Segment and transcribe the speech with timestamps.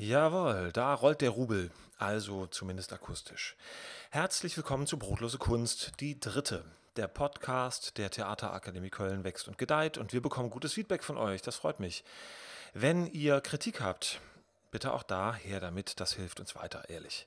[0.00, 3.56] Jawohl, da rollt der Rubel, also zumindest akustisch.
[4.10, 6.64] Herzlich willkommen zu Brotlose Kunst, die dritte.
[6.94, 11.42] Der Podcast der Theaterakademie Köln wächst und gedeiht und wir bekommen gutes Feedback von euch,
[11.42, 12.04] das freut mich.
[12.74, 14.20] Wenn ihr Kritik habt,
[14.70, 17.26] bitte auch da her damit, das hilft uns weiter, ehrlich.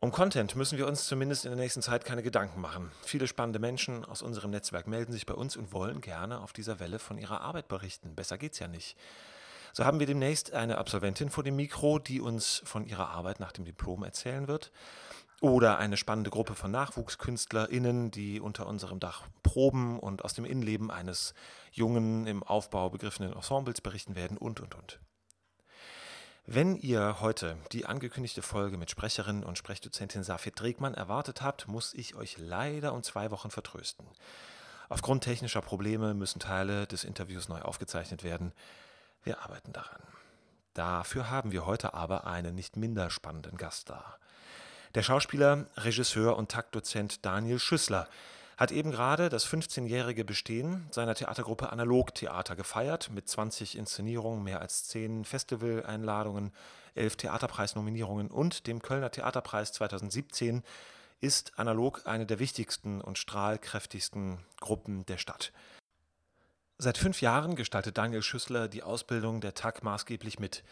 [0.00, 2.90] Um Content müssen wir uns zumindest in der nächsten Zeit keine Gedanken machen.
[3.04, 6.80] Viele spannende Menschen aus unserem Netzwerk melden sich bei uns und wollen gerne auf dieser
[6.80, 8.16] Welle von ihrer Arbeit berichten.
[8.16, 8.96] Besser geht's ja nicht.
[9.72, 13.52] So haben wir demnächst eine Absolventin vor dem Mikro, die uns von ihrer Arbeit nach
[13.52, 14.72] dem Diplom erzählen wird.
[15.40, 20.90] Oder eine spannende Gruppe von NachwuchskünstlerInnen, die unter unserem Dach proben und aus dem Innenleben
[20.90, 21.32] eines
[21.72, 25.00] jungen, im Aufbau begriffenen Ensembles berichten werden und, und, und.
[26.52, 31.94] Wenn ihr heute die angekündigte Folge mit Sprecherin und Sprechdozentin Safid Dregmann erwartet habt, muss
[31.94, 34.06] ich euch leider um zwei Wochen vertrösten.
[34.88, 38.52] Aufgrund technischer Probleme müssen Teile des Interviews neu aufgezeichnet werden.
[39.22, 40.02] Wir arbeiten daran.
[40.74, 44.16] Dafür haben wir heute aber einen nicht minder spannenden Gast da.
[44.94, 48.08] Der Schauspieler, Regisseur und Taktdozent Daniel Schüssler
[48.56, 54.60] hat eben gerade das 15-jährige Bestehen seiner Theatergruppe Analog Theater gefeiert mit 20 Inszenierungen, mehr
[54.60, 56.52] als 10 Festivaleinladungen,
[56.94, 60.62] 11 Theaterpreisnominierungen und dem Kölner Theaterpreis 2017
[61.20, 65.52] ist Analog eine der wichtigsten und strahlkräftigsten Gruppen der Stadt.
[66.82, 70.64] Seit fünf Jahren gestaltet Daniel Schüssler die Ausbildung der TAG maßgeblich mit.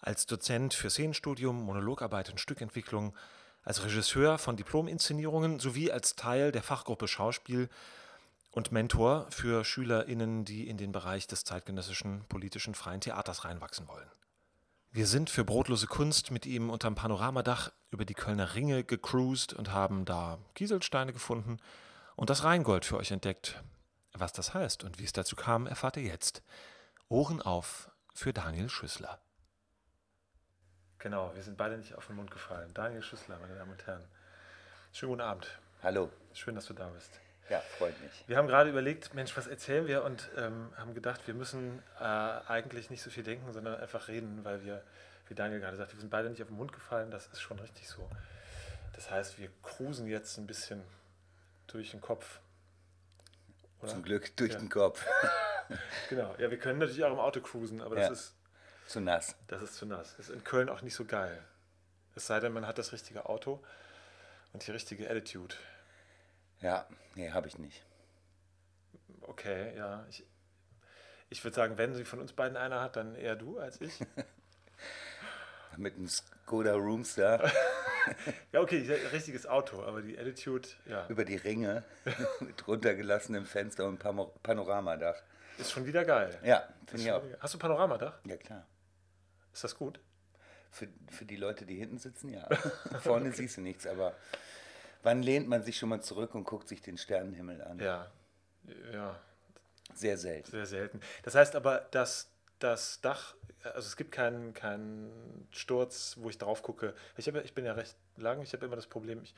[0.00, 3.14] Als Dozent für Szenenstudium, Monologarbeit und Stückentwicklung,
[3.62, 7.68] als Regisseur von Diplominszenierungen sowie als Teil der Fachgruppe Schauspiel
[8.50, 14.08] und Mentor für SchülerInnen, die in den Bereich des zeitgenössischen politischen freien Theaters reinwachsen wollen.
[14.90, 19.70] Wir sind für brotlose Kunst mit ihm unterm Panoramadach über die Kölner Ringe gecruised und
[19.70, 21.58] haben da Kieselsteine gefunden
[22.16, 23.62] und das Rheingold für euch entdeckt,
[24.14, 26.42] was das heißt und wie es dazu kam, erfahrt ihr jetzt.
[27.08, 29.20] Ohren auf für Daniel Schüssler.
[30.98, 32.72] Genau, wir sind beide nicht auf den Mund gefallen.
[32.74, 34.04] Daniel Schüssler, meine Damen und Herren.
[34.92, 35.58] Schönen guten Abend.
[35.82, 36.10] Hallo.
[36.32, 37.18] Schön, dass du da bist.
[37.48, 38.24] Ja, freut mich.
[38.28, 40.04] Wir haben gerade überlegt, Mensch, was erzählen wir?
[40.04, 44.44] Und ähm, haben gedacht, wir müssen äh, eigentlich nicht so viel denken, sondern einfach reden,
[44.44, 44.82] weil wir,
[45.26, 47.10] wie Daniel gerade sagte, wir sind beide nicht auf den Mund gefallen.
[47.10, 48.08] Das ist schon richtig so.
[48.94, 50.82] Das heißt, wir cruisen jetzt ein bisschen
[51.66, 52.40] durch den Kopf
[53.82, 53.92] oder?
[53.92, 54.58] Zum Glück durch ja.
[54.58, 55.04] den Kopf.
[56.08, 58.34] genau, ja, wir können natürlich auch im Auto cruisen, aber das ist
[58.86, 59.36] zu nass.
[59.48, 60.18] Das ist zu nass.
[60.18, 61.42] Ist in Köln auch nicht so geil.
[62.14, 63.62] Es sei denn, man hat das richtige Auto
[64.52, 65.54] und die richtige Attitude.
[66.60, 67.82] Ja, nee, habe ich nicht.
[69.22, 70.04] Okay, ja.
[70.10, 70.24] Ich,
[71.30, 73.98] ich würde sagen, wenn sie von uns beiden einer hat, dann eher du als ich.
[75.76, 77.50] Mit einem Skoda Roomster.
[78.52, 78.78] ja, okay,
[79.12, 81.06] richtiges Auto, aber die Attitude, ja.
[81.08, 81.84] Über die Ringe
[82.40, 85.22] mit runtergelassenem Fenster und Panoramadach.
[85.58, 86.38] Ist schon wieder geil.
[86.44, 87.22] Ja, finde ich auch.
[87.40, 88.18] Hast du Panoramadach?
[88.24, 88.66] Ja, klar.
[89.52, 90.00] Ist das gut?
[90.70, 92.48] Für, für die Leute, die hinten sitzen, ja.
[93.02, 93.36] Vorne okay.
[93.36, 94.16] siehst du nichts, aber
[95.02, 97.78] wann lehnt man sich schon mal zurück und guckt sich den Sternenhimmel an?
[97.78, 98.10] Ja,
[98.92, 99.20] ja.
[99.94, 100.50] Sehr selten.
[100.50, 101.00] Sehr selten.
[101.22, 102.31] Das heißt aber, dass
[102.62, 106.94] das Dach, also es gibt keinen, keinen Sturz, wo ich drauf gucke.
[107.16, 109.34] Ich, hab, ich bin ja recht lang, ich habe immer das Problem, ich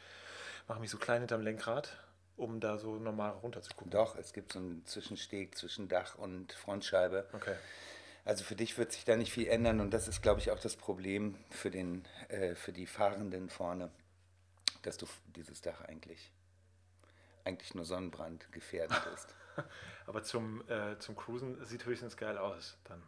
[0.69, 1.97] mache mich so klein hinterm Lenkrad,
[2.37, 3.91] um da so normal runter zu gucken.
[3.91, 7.29] Doch, es gibt so einen Zwischensteg zwischen Dach und Frontscheibe.
[7.33, 7.55] Okay.
[8.25, 10.59] Also für dich wird sich da nicht viel ändern und das ist, glaube ich, auch
[10.59, 13.91] das Problem für, den, äh, für die Fahrenden vorne,
[14.83, 16.33] dass du dieses Dach eigentlich,
[17.45, 19.35] eigentlich nur Sonnenbrand gefährdet ist.
[20.07, 23.03] Aber zum, äh, zum Cruisen sieht höchstens geil aus dann.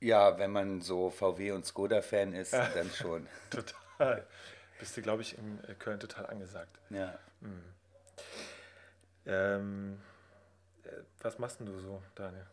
[0.00, 3.26] Ja, wenn man so VW und Skoda-Fan ist, dann schon.
[3.50, 4.26] total.
[4.78, 6.78] Bist du, glaube ich, in äh, Köln total angesagt.
[6.90, 7.18] Ja.
[7.40, 7.62] Mhm.
[9.24, 10.00] Ähm,
[10.84, 10.88] äh,
[11.22, 12.46] was machst denn du so, Daniel?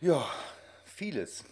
[0.00, 0.26] Ja,
[0.84, 1.44] vieles.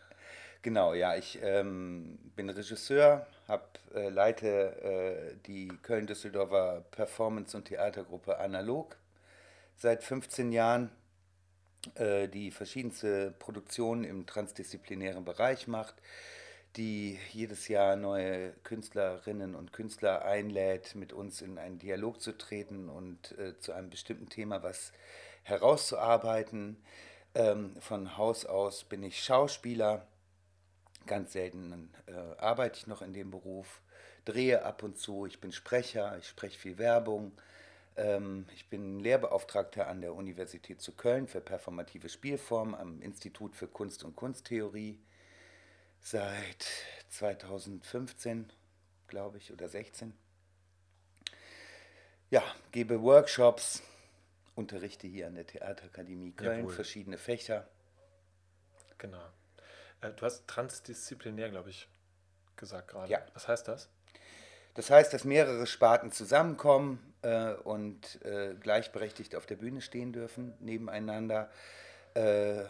[0.62, 8.38] genau, ja, ich ähm, bin Regisseur, hab, äh, leite äh, die Köln-Düsseldorfer Performance- und Theatergruppe
[8.38, 8.96] Analog
[9.76, 10.90] seit 15 Jahren,
[11.98, 15.94] die verschiedenste Produktionen im transdisziplinären Bereich macht,
[16.76, 22.88] die jedes Jahr neue Künstlerinnen und Künstler einlädt, mit uns in einen Dialog zu treten
[22.88, 24.92] und äh, zu einem bestimmten Thema was
[25.44, 26.76] herauszuarbeiten.
[27.34, 30.06] Ähm, von Haus aus bin ich Schauspieler.
[31.06, 33.80] Ganz selten äh, arbeite ich noch in dem Beruf.
[34.24, 35.26] Drehe ab und zu.
[35.26, 36.16] Ich bin Sprecher.
[36.18, 37.32] Ich spreche viel Werbung.
[37.96, 43.68] Ähm, ich bin Lehrbeauftragter an der Universität zu Köln für performative Spielform am Institut für
[43.68, 45.00] Kunst und Kunsttheorie
[46.00, 46.66] seit
[47.10, 48.52] 2015,
[49.06, 50.12] glaube ich, oder 16.
[52.30, 52.42] Ja,
[52.72, 53.82] gebe Workshops,
[54.56, 56.72] unterrichte hier an der Theaterakademie Köln Jawohl.
[56.72, 57.68] verschiedene Fächer.
[58.98, 59.24] Genau.
[60.00, 61.88] Äh, du hast transdisziplinär, glaube ich,
[62.56, 63.12] gesagt gerade.
[63.12, 63.24] Ja.
[63.34, 63.88] Was heißt das?
[64.74, 70.54] Das heißt, dass mehrere Sparten zusammenkommen äh, und äh, gleichberechtigt auf der Bühne stehen dürfen,
[70.60, 71.50] nebeneinander.
[72.14, 72.64] Äh,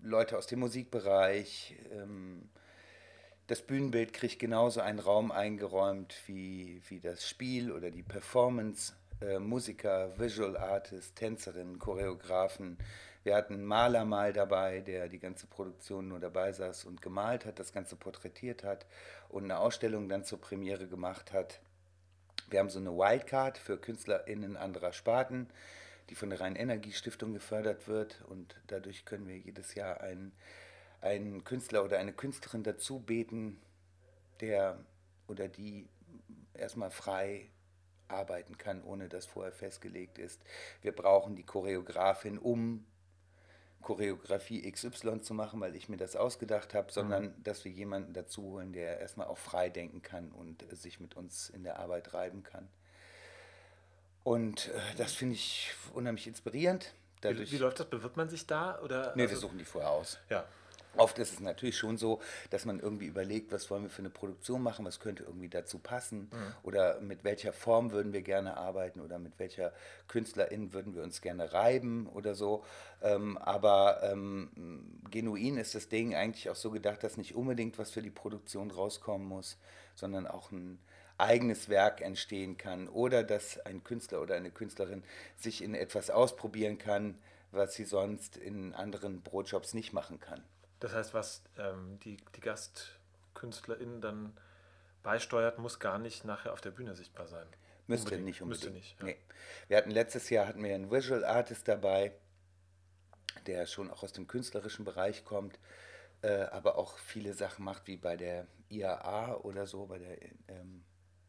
[0.00, 1.76] Leute aus dem Musikbereich.
[1.92, 2.48] Ähm,
[3.46, 8.94] das Bühnenbild kriegt genauso einen Raum eingeräumt wie, wie das Spiel oder die Performance.
[9.20, 12.78] Äh, Musiker, Visual Artists, Tänzerinnen, Choreografen.
[13.24, 17.46] Wir hatten einen Maler mal dabei, der die ganze Produktion nur dabei saß und gemalt
[17.46, 18.86] hat, das Ganze porträtiert hat
[19.30, 21.60] und eine Ausstellung dann zur Premiere gemacht hat.
[22.50, 25.48] Wir haben so eine Wildcard für KünstlerInnen anderer Sparten,
[26.10, 30.32] die von der Rhein-Energie-Stiftung gefördert wird und dadurch können wir jedes Jahr einen,
[31.00, 33.58] einen Künstler oder eine Künstlerin dazu beten,
[34.40, 34.78] der
[35.28, 35.88] oder die
[36.52, 37.48] erstmal frei
[38.08, 40.42] arbeiten kann, ohne dass vorher festgelegt ist.
[40.82, 42.84] Wir brauchen die Choreografin, um
[43.84, 47.42] Choreografie XY zu machen, weil ich mir das ausgedacht habe, sondern mhm.
[47.44, 51.50] dass wir jemanden dazu holen, der erstmal auch frei denken kann und sich mit uns
[51.50, 52.66] in der Arbeit reiben kann.
[54.24, 56.92] Und äh, das finde ich unheimlich inspirierend.
[57.20, 57.86] Dadurch, wie, wie, läuft das?
[57.86, 58.80] Bewirbt man sich da?
[58.80, 60.18] Oder, nee, also, wir suchen die vorher aus.
[60.30, 60.44] Ja.
[60.96, 62.20] Oft ist es natürlich schon so,
[62.50, 65.78] dass man irgendwie überlegt, was wollen wir für eine Produktion machen, was könnte irgendwie dazu
[65.78, 66.54] passen mhm.
[66.62, 69.72] oder mit welcher Form würden wir gerne arbeiten oder mit welcher
[70.08, 72.64] Künstlerin würden wir uns gerne reiben oder so.
[73.02, 77.90] Ähm, aber ähm, genuin ist das Ding eigentlich auch so gedacht, dass nicht unbedingt was
[77.90, 79.58] für die Produktion rauskommen muss,
[79.94, 80.78] sondern auch ein
[81.18, 85.04] eigenes Werk entstehen kann oder dass ein Künstler oder eine Künstlerin
[85.36, 87.18] sich in etwas ausprobieren kann,
[87.52, 90.42] was sie sonst in anderen Brotjobs nicht machen kann.
[90.84, 94.36] Das heißt, was ähm, die, die GastkünstlerInnen dann
[95.02, 97.46] beisteuert, muss gar nicht nachher auf der Bühne sichtbar sein.
[97.86, 98.24] Müsste unbedingt.
[98.26, 98.74] nicht unbedingt.
[98.74, 99.06] Müsste nicht, ja.
[99.06, 99.16] nee.
[99.68, 102.12] Wir hatten letztes Jahr hatten wir einen Visual Artist dabei,
[103.46, 105.58] der schon auch aus dem künstlerischen Bereich kommt,
[106.20, 110.84] äh, aber auch viele Sachen macht, wie bei der IAA oder so, bei der ähm,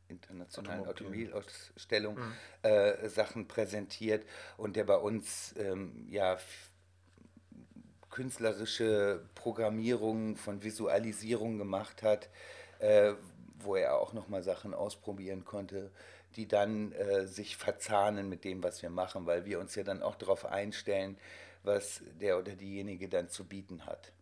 [0.09, 2.33] internationalen Automobilausstellung, mhm.
[2.63, 4.25] äh, Sachen präsentiert
[4.57, 6.37] und der bei uns ähm, ja
[8.15, 12.29] künstlerische Programmierung von Visualisierung gemacht hat,
[12.79, 13.11] äh,
[13.59, 15.91] wo er auch nochmal Sachen ausprobieren konnte,
[16.37, 20.01] die dann äh, sich verzahnen mit dem, was wir machen, weil wir uns ja dann
[20.01, 21.17] auch darauf einstellen,
[21.63, 24.13] was der oder diejenige dann zu bieten hat.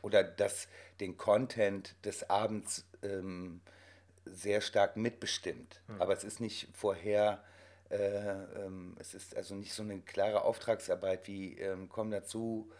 [0.00, 0.68] Oder das
[1.00, 3.60] den Content des Abends ähm,
[4.26, 5.80] sehr stark mitbestimmt.
[5.88, 6.00] Mhm.
[6.00, 7.42] Aber es ist nicht vorher,
[7.90, 12.70] äh, ähm, es ist also nicht so eine klare Auftragsarbeit wie ähm, komm dazu,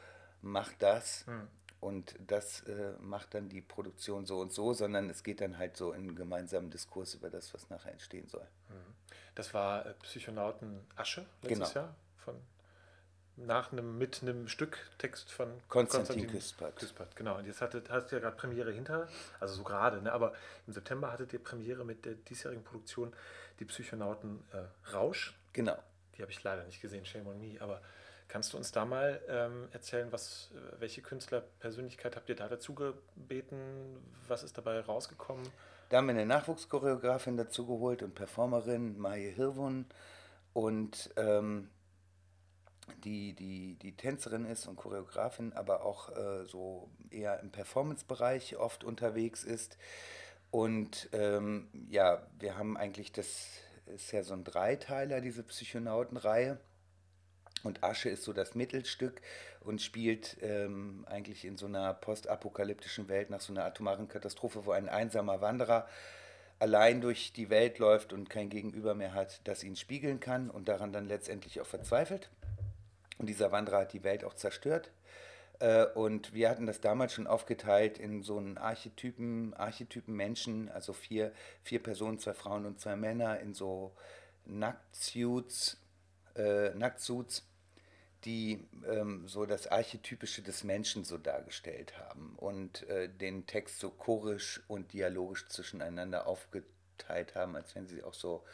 [0.45, 1.49] macht das hm.
[1.81, 5.77] und das äh, macht dann die Produktion so und so, sondern es geht dann halt
[5.77, 8.47] so in einen gemeinsamen Diskurs über das, was nachher entstehen soll.
[8.69, 8.95] Hm.
[9.35, 11.87] Das war äh, Psychonauten Asche letztes genau.
[11.87, 12.37] Jahr von
[13.37, 16.77] nach einem mit einem Stück Text von Konstantin, Konstantin Küspert.
[16.77, 17.17] Küspert.
[17.17, 19.09] Genau, und jetzt hattet, hast du ja gerade Premiere hinter,
[19.41, 20.13] also so gerade, ne?
[20.13, 20.35] aber
[20.67, 23.13] im September hattet ihr Premiere mit der diesjährigen Produktion
[23.59, 25.35] Die Psychonauten äh, Rausch.
[25.53, 25.77] Genau.
[26.17, 27.81] Die habe ich leider nicht gesehen, Shame on Me, aber
[28.29, 33.97] Kannst du uns da mal ähm, erzählen, was, welche Künstlerpersönlichkeit habt ihr da dazu gebeten?
[34.27, 35.47] Was ist dabei rausgekommen?
[35.91, 39.87] Da haben wir eine Nachwuchschoreografin dazu geholt und Performerin, Maje Hirwun.
[40.53, 41.69] Und ähm,
[43.05, 48.85] die, die, die Tänzerin ist und Choreografin, aber auch äh, so eher im Performance-Bereich oft
[48.85, 49.79] unterwegs ist.
[50.51, 53.49] Und ähm, ja, wir haben eigentlich, das
[53.87, 56.59] ist ja so ein Dreiteiler, diese Psychonautenreihe.
[57.65, 59.21] Und Asche ist so das Mittelstück
[59.61, 64.71] und spielt ähm, eigentlich in so einer postapokalyptischen Welt nach so einer atomaren Katastrophe, wo
[64.71, 65.89] ein einsamer Wanderer
[66.59, 70.69] allein durch die Welt läuft und kein Gegenüber mehr hat, das ihn spiegeln kann und
[70.69, 72.31] daran dann letztendlich auch verzweifelt.
[73.19, 74.91] Und dieser Wanderer hat die Welt auch zerstört.
[75.61, 80.93] Äh, und wir hatten das damals schon aufgeteilt in so einen Archetypen, Archetypen Menschen, also
[80.93, 83.93] vier, vier Personen, zwei Frauen und zwei Männer in so
[84.47, 85.79] Nacktsuits,
[86.37, 87.47] äh, Nacktsuits
[88.25, 93.91] die ähm, so das Archetypische des Menschen so dargestellt haben und äh, den Text so
[93.91, 98.45] chorisch und dialogisch zwischeneinander aufgeteilt haben, als wenn sie auch so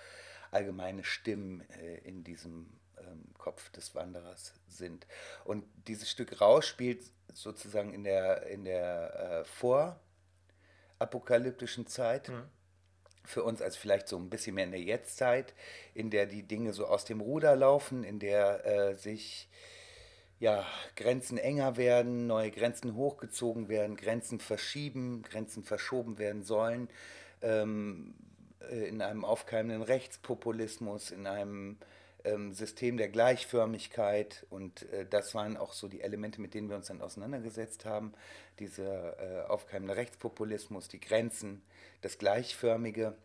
[0.50, 2.66] allgemeine Stimmen äh, in diesem
[2.98, 5.06] ähm, Kopf des Wanderers sind.
[5.44, 9.44] Und dieses Stück Rausch spielt sozusagen in der, in der äh,
[10.98, 12.28] vorapokalyptischen Zeit.
[12.28, 12.48] Mhm
[13.30, 15.54] für uns als vielleicht so ein bisschen mehr in der Jetztzeit,
[15.94, 19.48] in der die Dinge so aus dem Ruder laufen, in der äh, sich
[20.40, 26.88] ja, Grenzen enger werden, neue Grenzen hochgezogen werden, Grenzen verschieben, Grenzen verschoben werden sollen,
[27.42, 28.14] ähm,
[28.70, 31.76] äh, in einem aufkeimenden Rechtspopulismus, in einem
[32.24, 36.76] ähm, System der Gleichförmigkeit und äh, das waren auch so die Elemente, mit denen wir
[36.76, 38.12] uns dann auseinandergesetzt haben.
[38.58, 41.62] Dieser äh, aufkeimende Rechtspopulismus, die Grenzen,
[42.00, 43.16] das Gleichförmige.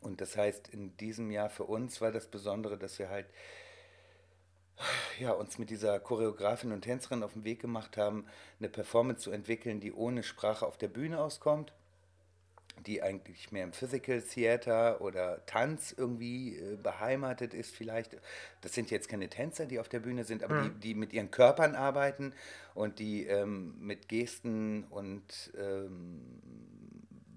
[0.00, 3.26] Und das heißt, in diesem Jahr für uns war das Besondere, dass wir halt
[5.18, 8.26] ja, uns mit dieser Choreografin und Tänzerin auf den Weg gemacht haben,
[8.58, 11.72] eine Performance zu entwickeln, die ohne Sprache auf der Bühne auskommt
[12.86, 18.16] die eigentlich mehr im Physical Theater oder Tanz irgendwie äh, beheimatet ist vielleicht.
[18.60, 20.74] Das sind jetzt keine Tänzer, die auf der Bühne sind, aber mhm.
[20.80, 22.32] die, die mit ihren Körpern arbeiten
[22.74, 26.59] und die ähm, mit Gesten und ähm,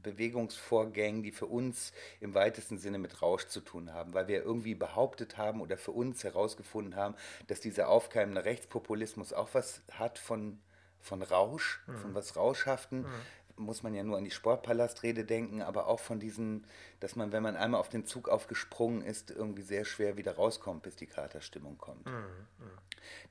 [0.04, 4.76] Bewegungsvorgängen, die für uns im weitesten Sinne mit Rausch zu tun haben, weil wir irgendwie
[4.76, 7.16] behauptet haben oder für uns herausgefunden haben,
[7.48, 10.60] dass dieser aufkeimende Rechtspopulismus auch was hat von,
[11.00, 11.98] von Rausch, mhm.
[11.98, 13.22] von was Rauschhaften, mhm
[13.56, 16.66] muss man ja nur an die Sportpalastrede denken, aber auch von diesen,
[17.00, 20.84] dass man, wenn man einmal auf den Zug aufgesprungen ist, irgendwie sehr schwer wieder rauskommt,
[20.84, 22.06] bis die Katerstimmung kommt.
[22.06, 22.66] Mhm, mh.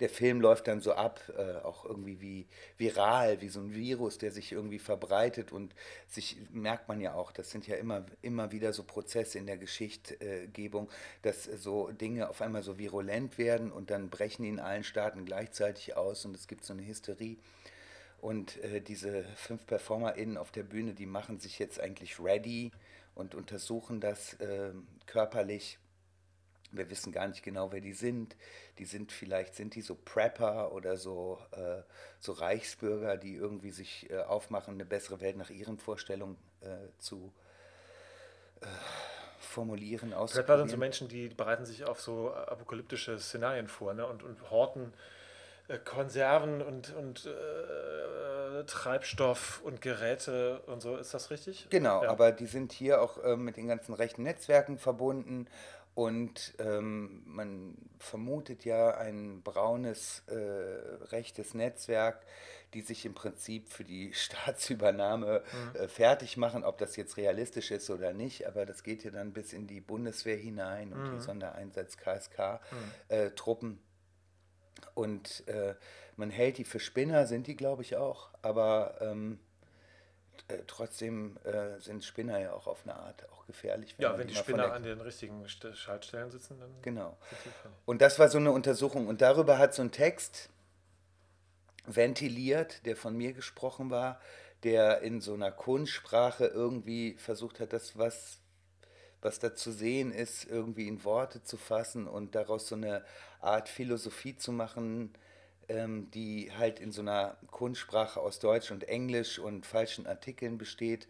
[0.00, 4.19] Der Film läuft dann so ab, äh, auch irgendwie wie viral, wie so ein Virus,
[4.19, 5.75] der sich irgendwie verbreitet und
[6.07, 9.57] sich, merkt man ja auch, das sind ja immer, immer wieder so Prozesse in der
[9.57, 10.91] Geschichtgebung,
[11.23, 15.25] dass so Dinge auf einmal so virulent werden und dann brechen die in allen Staaten
[15.25, 17.38] gleichzeitig aus und es gibt so eine Hysterie.
[18.23, 22.71] Und äh, diese fünf PerformerInnen auf der Bühne, die machen sich jetzt eigentlich ready
[23.17, 24.71] und untersuchen das äh,
[25.07, 25.81] körperlich.
[26.71, 28.37] Wir wissen gar nicht genau, wer die sind.
[28.79, 31.83] Die sind vielleicht, sind die so Prepper oder so, äh,
[32.21, 37.33] so Reichsbürger, die irgendwie sich äh, aufmachen, eine bessere Welt nach ihren Vorstellungen äh, zu
[38.61, 38.67] äh,
[39.41, 44.07] formulieren, Prepper sind so Menschen, die bereiten sich auf so apokalyptische Szenarien vor ne?
[44.07, 44.95] und, und horten
[45.85, 51.66] Konserven und, und äh, Treibstoff und Geräte und so, ist das richtig?
[51.71, 52.11] Genau, ja.
[52.11, 55.49] aber die sind hier auch äh, mit den ganzen rechten Netzwerken verbunden
[55.95, 60.35] und ähm, man vermutet ja ein braunes äh,
[61.11, 62.25] rechtes Netzwerk,
[62.73, 65.76] die sich im Prinzip für die Staatsübernahme mhm.
[65.76, 69.33] äh, fertig machen, ob das jetzt realistisch ist oder nicht, aber das geht ja dann
[69.33, 71.16] bis in die Bundeswehr hinein und mhm.
[71.16, 73.69] die Sondereinsatz KSK-Truppen.
[73.69, 73.76] Mhm.
[73.76, 73.91] Äh,
[74.94, 75.74] und äh,
[76.16, 78.30] man hält die für Spinner, sind die, glaube ich, auch.
[78.42, 79.38] Aber ähm,
[80.48, 83.94] äh, trotzdem äh, sind Spinner ja auch auf eine Art auch gefährlich.
[83.96, 86.70] Wenn ja, wenn die, die Spinner an den richtigen Schaltstellen sitzen, dann.
[86.82, 87.16] Genau.
[87.84, 89.06] Und das war so eine Untersuchung.
[89.06, 90.50] Und darüber hat so ein Text
[91.86, 94.20] ventiliert, der von mir gesprochen war,
[94.62, 98.38] der in so einer Kunstsprache irgendwie versucht hat, das, was
[99.23, 103.05] was da zu sehen ist, irgendwie in Worte zu fassen und daraus so eine
[103.41, 105.14] Art Philosophie zu machen,
[105.69, 111.09] ähm, die halt in so einer Kunstsprache aus Deutsch und Englisch und falschen Artikeln besteht,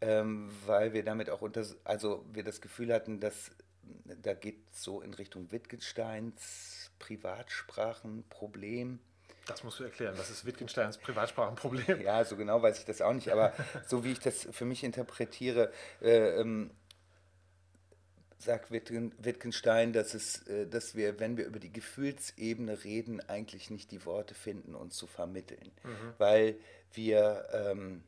[0.00, 3.52] ähm, weil wir damit auch unter, also wir das Gefühl hatten, dass
[4.22, 8.98] da geht so in Richtung Wittgensteins Privatsprachenproblem.
[9.46, 10.14] Das musst du erklären.
[10.16, 12.00] Was ist Wittgensteins Privatsprachenproblem?
[12.00, 13.52] Ja, so genau weiß ich das auch nicht, aber
[13.86, 15.70] so wie ich das für mich interpretiere,
[16.00, 16.70] äh, ähm,
[18.44, 23.90] sagt Wittgenstein, dass, es, äh, dass wir, wenn wir über die Gefühlsebene reden, eigentlich nicht
[23.90, 25.70] die Worte finden, uns zu vermitteln.
[25.82, 26.14] Mhm.
[26.18, 26.56] Weil
[26.92, 28.02] wir, ähm,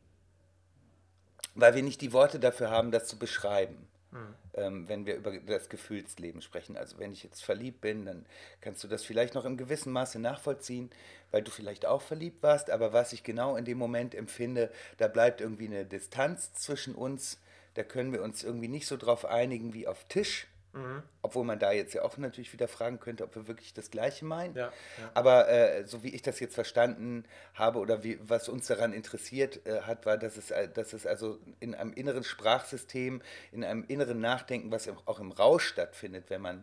[1.54, 3.88] weil wir nicht die Worte dafür haben, das zu beschreiben.
[4.12, 4.34] Mhm.
[4.54, 6.76] Ähm, wenn wir über das Gefühlsleben sprechen.
[6.76, 8.24] Also wenn ich jetzt verliebt bin, dann
[8.60, 10.90] kannst du das vielleicht noch im gewissen Maße nachvollziehen,
[11.30, 15.08] weil du vielleicht auch verliebt warst, aber was ich genau in dem Moment empfinde, da
[15.08, 17.38] bleibt irgendwie eine Distanz zwischen uns,
[17.76, 20.46] da können wir uns irgendwie nicht so drauf einigen wie auf Tisch.
[20.72, 21.02] Mhm.
[21.26, 24.24] Obwohl man da jetzt ja auch natürlich wieder fragen könnte, ob wir wirklich das Gleiche
[24.24, 24.54] meinen.
[24.54, 25.10] Ja, ja.
[25.12, 29.66] Aber äh, so wie ich das jetzt verstanden habe oder wie, was uns daran interessiert
[29.66, 33.84] äh, hat, war, dass es, äh, dass es also in einem inneren Sprachsystem, in einem
[33.88, 36.62] inneren Nachdenken, was auch im Rausch stattfindet, wenn man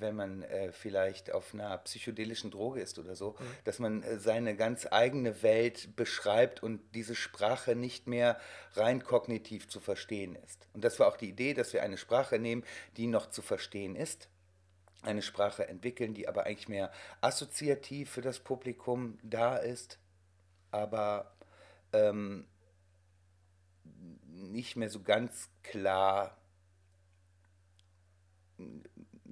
[0.00, 3.44] wenn man äh, vielleicht auf einer psychedelischen Droge ist oder so, mhm.
[3.64, 8.38] dass man äh, seine ganz eigene Welt beschreibt und diese Sprache nicht mehr
[8.74, 10.68] rein kognitiv zu verstehen ist.
[10.72, 12.64] Und das war auch die Idee, dass wir eine Sprache nehmen,
[12.96, 14.03] die noch zu verstehen ist,
[15.02, 19.98] eine Sprache entwickeln, die aber eigentlich mehr assoziativ für das Publikum da ist,
[20.70, 21.34] aber
[21.92, 22.46] ähm,
[24.26, 26.36] nicht mehr so ganz klar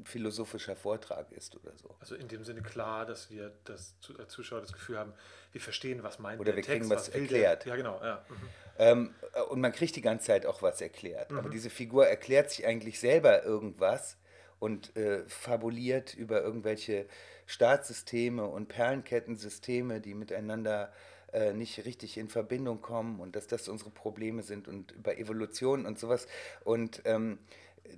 [0.05, 1.95] philosophischer Vortrag ist oder so.
[2.00, 5.12] Also in dem Sinne klar, dass wir das äh, Zuschauer das Gefühl haben,
[5.52, 7.67] wir verstehen, was meint Oder wir Text, kriegen was, was erklärt.
[7.67, 8.00] Ja, genau.
[8.02, 8.25] Ja.
[8.29, 8.49] Mhm.
[8.79, 11.31] Ähm, äh, und man kriegt die ganze Zeit auch was erklärt.
[11.31, 11.38] Mhm.
[11.38, 14.17] Aber diese Figur erklärt sich eigentlich selber irgendwas
[14.62, 17.07] und äh, fabuliert über irgendwelche
[17.47, 20.92] Staatssysteme und Perlenkettensysteme, die miteinander
[21.33, 25.85] äh, nicht richtig in Verbindung kommen und dass das unsere Probleme sind und über Evolution
[25.85, 26.28] und sowas.
[26.62, 27.40] Und ähm,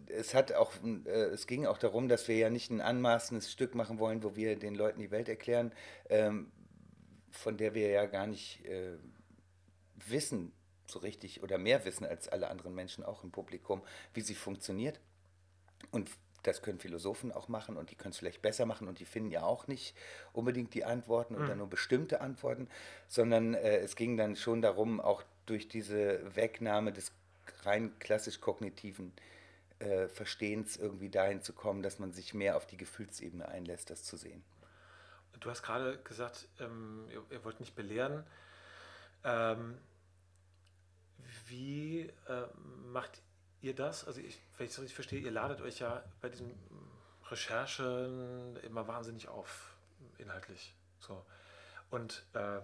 [0.06, 0.73] es hat auch,
[1.04, 4.35] äh, es ging auch darum, dass wir ja nicht ein anmaßendes Stück machen wollen, wo
[4.35, 5.71] wir den Leuten die Welt erklären,
[6.09, 6.50] ähm,
[7.30, 8.97] von der wir ja gar nicht äh,
[10.09, 10.50] wissen
[10.87, 13.83] so richtig oder mehr wissen als alle anderen Menschen auch im Publikum,
[14.14, 14.99] wie sie funktioniert.
[15.90, 16.11] Und
[16.47, 19.31] das können Philosophen auch machen und die können es vielleicht besser machen und die finden
[19.31, 19.97] ja auch nicht
[20.33, 21.59] unbedingt die Antworten oder mhm.
[21.59, 22.69] nur bestimmte Antworten,
[23.09, 27.13] sondern äh, es ging dann schon darum, auch durch diese Wegnahme des
[27.63, 29.13] rein klassisch kognitiven
[29.79, 34.05] äh, Verstehens irgendwie dahin zu kommen, dass man sich mehr auf die Gefühlsebene einlässt, das
[34.05, 34.45] zu sehen.
[35.41, 38.25] Du hast gerade gesagt, ähm, ihr, ihr, wollt nicht belehren.
[39.25, 39.79] Ähm,
[41.49, 42.47] wie äh,
[42.87, 43.34] macht ihr
[43.73, 44.06] das?
[44.06, 46.52] Also, ich, wenn ich es richtig verstehe, ihr ladet euch ja bei diesen
[47.30, 49.75] Recherchen immer wahnsinnig auf,
[50.18, 50.75] inhaltlich.
[51.00, 51.25] So.
[51.90, 52.59] Und äh,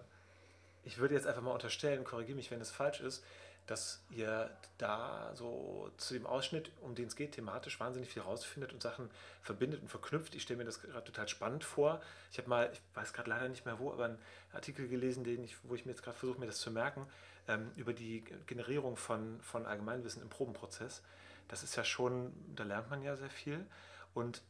[0.85, 3.25] ich würde jetzt einfach mal unterstellen, korrigiere mich, wenn es falsch ist,
[3.67, 8.73] dass ihr da so zu dem Ausschnitt, um den es geht, thematisch wahnsinnig viel rausfindet
[8.73, 9.09] und Sachen
[9.43, 10.35] verbindet und verknüpft.
[10.35, 12.03] Ich stelle mir das gerade total spannend vor.
[12.33, 14.19] Ich habe mal, ich weiß gerade leider nicht mehr wo, aber einen
[14.53, 17.07] Artikel gelesen, den ich, wo ich mir jetzt gerade versuche, mir das zu merken,
[17.51, 21.03] ähm, über die Generierung von, von Allgemeinwissen im Probenprozess.
[21.49, 23.67] Das ist ja schon, da lernt man ja sehr viel.
[24.15, 24.43] Und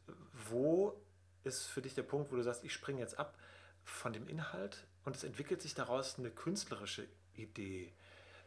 [0.49, 1.01] wo
[1.43, 3.35] ist für dich der Punkt, wo du sagst, ich springe jetzt ab
[3.83, 7.91] von dem Inhalt und es entwickelt sich daraus eine künstlerische Idee?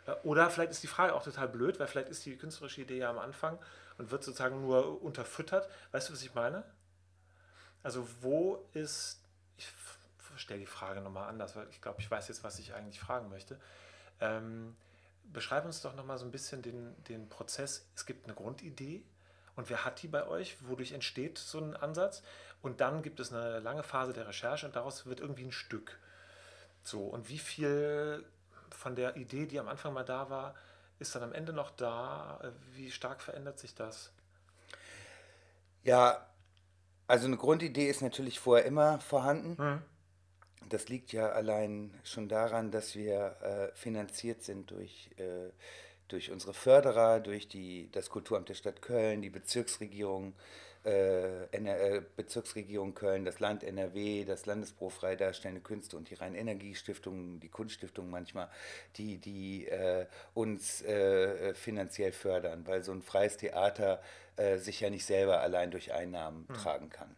[0.07, 2.99] Äh, oder vielleicht ist die Frage auch total blöd, weil vielleicht ist die künstlerische Idee
[2.99, 3.59] ja am Anfang
[3.99, 5.69] und wird sozusagen nur unterfüttert.
[5.91, 6.65] Weißt du, was ich meine?
[7.83, 9.21] Also wo ist,
[9.59, 9.69] ich
[10.37, 13.29] stelle die Frage nochmal anders, weil ich glaube, ich weiß jetzt, was ich eigentlich fragen
[13.29, 13.61] möchte.
[14.21, 14.77] Ähm,
[15.33, 17.87] beschreib uns doch nochmal so ein bisschen den, den Prozess.
[17.95, 19.03] Es gibt eine Grundidee
[19.57, 20.57] und wer hat die bei euch?
[20.69, 22.23] Wodurch entsteht so ein Ansatz?
[22.63, 25.99] Und dann gibt es eine lange Phase der Recherche und daraus wird irgendwie ein Stück.
[26.83, 28.25] So, und wie viel
[28.71, 30.55] von der Idee, die am Anfang mal da war,
[30.99, 32.53] ist dann am Ende noch da?
[32.73, 34.13] Wie stark verändert sich das?
[35.83, 36.27] Ja,
[37.07, 39.63] also eine Grundidee ist natürlich vorher immer vorhanden.
[39.63, 39.83] Mhm.
[40.69, 45.51] Das liegt ja allein schon daran, dass wir äh, finanziert sind durch, äh,
[46.09, 50.35] durch unsere Förderer, durch die, das Kulturamt der Stadt Köln, die Bezirksregierung,
[50.85, 57.41] äh, äh Bezirksregierung Köln, das Land NRW, das Landesbüro frei darstellende Künste und die Rhein-Energie-Stiftung,
[57.41, 58.49] die Kunststiftung manchmal,
[58.97, 64.01] die, die äh, uns äh, finanziell fördern, weil so ein freies Theater
[64.57, 66.57] sich ja nicht selber allein durch Einnahmen hm.
[66.57, 67.15] tragen kann.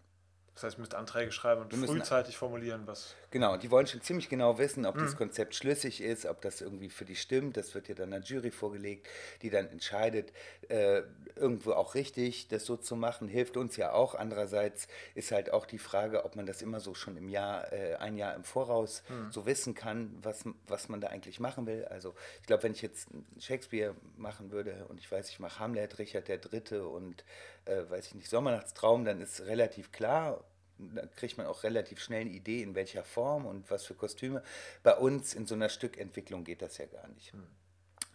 [0.57, 3.15] Das heißt, ihr müsst Anträge schreiben und frühzeitig formulieren, was.
[3.37, 5.01] Genau, die wollen schon ziemlich genau wissen, ob mhm.
[5.01, 7.59] das Konzept schlüssig ist, ob das irgendwie für die stimmt.
[7.59, 9.07] Das wird ja dann einer Jury vorgelegt,
[9.43, 10.33] die dann entscheidet,
[10.71, 11.03] äh,
[11.35, 13.29] irgendwo auch richtig, das so zu machen.
[13.29, 14.15] Hilft uns ja auch.
[14.15, 17.97] Andererseits ist halt auch die Frage, ob man das immer so schon im Jahr, äh,
[17.97, 19.31] ein Jahr im Voraus mhm.
[19.31, 21.85] so wissen kann, was, was man da eigentlich machen will.
[21.85, 25.99] Also ich glaube, wenn ich jetzt Shakespeare machen würde und ich weiß, ich mache Hamlet,
[25.99, 27.23] Richard der Dritte und
[27.67, 30.43] äh, weiß ich nicht, Sommernachtstraum, dann ist relativ klar,
[30.79, 34.43] da kriegt man auch relativ schnell eine Idee, in welcher Form und was für Kostüme.
[34.83, 37.33] Bei uns in so einer Stückentwicklung geht das ja gar nicht.
[37.33, 37.47] Hm.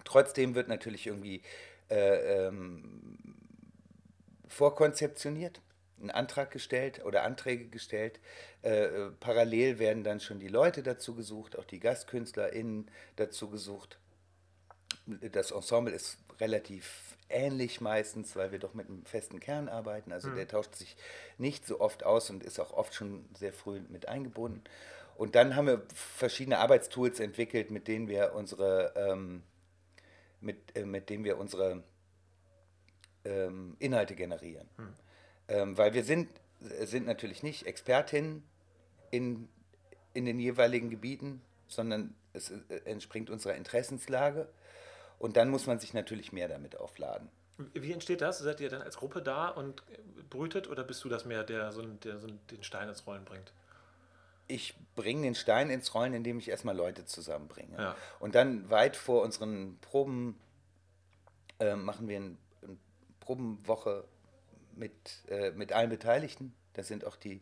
[0.03, 1.41] Trotzdem wird natürlich irgendwie
[1.89, 3.17] äh, ähm,
[4.47, 5.61] vorkonzeptioniert,
[6.01, 8.19] ein Antrag gestellt oder Anträge gestellt.
[8.61, 13.99] Äh, parallel werden dann schon die Leute dazu gesucht, auch die GastkünstlerInnen dazu gesucht.
[15.05, 20.11] Das Ensemble ist relativ ähnlich meistens, weil wir doch mit einem festen Kern arbeiten.
[20.11, 20.35] Also mhm.
[20.35, 20.95] der tauscht sich
[21.37, 24.63] nicht so oft aus und ist auch oft schon sehr früh mit eingebunden.
[25.15, 29.43] Und dann haben wir verschiedene Arbeitstools entwickelt, mit denen wir unsere, ähm,
[30.39, 31.83] mit, äh, mit denen wir unsere
[33.25, 34.67] ähm, Inhalte generieren.
[34.77, 34.93] Mhm.
[35.47, 38.43] Ähm, weil wir sind, sind natürlich nicht Expertinnen
[39.11, 39.47] in,
[40.13, 44.47] in den jeweiligen Gebieten, sondern es äh, entspringt unserer Interessenslage.
[45.21, 47.29] Und dann muss man sich natürlich mehr damit aufladen.
[47.75, 48.39] Wie entsteht das?
[48.39, 49.83] Seid ihr dann als Gruppe da und
[50.31, 53.53] brütet oder bist du das mehr, der so, der so den Stein ins Rollen bringt?
[54.47, 57.77] Ich bringe den Stein ins Rollen, indem ich erstmal Leute zusammenbringe.
[57.77, 57.95] Ja.
[58.19, 60.39] Und dann weit vor unseren Proben
[61.59, 62.79] äh, machen wir eine ein
[63.19, 64.05] Probenwoche
[64.75, 64.91] mit,
[65.27, 66.55] äh, mit allen Beteiligten.
[66.73, 67.41] Da sind auch die,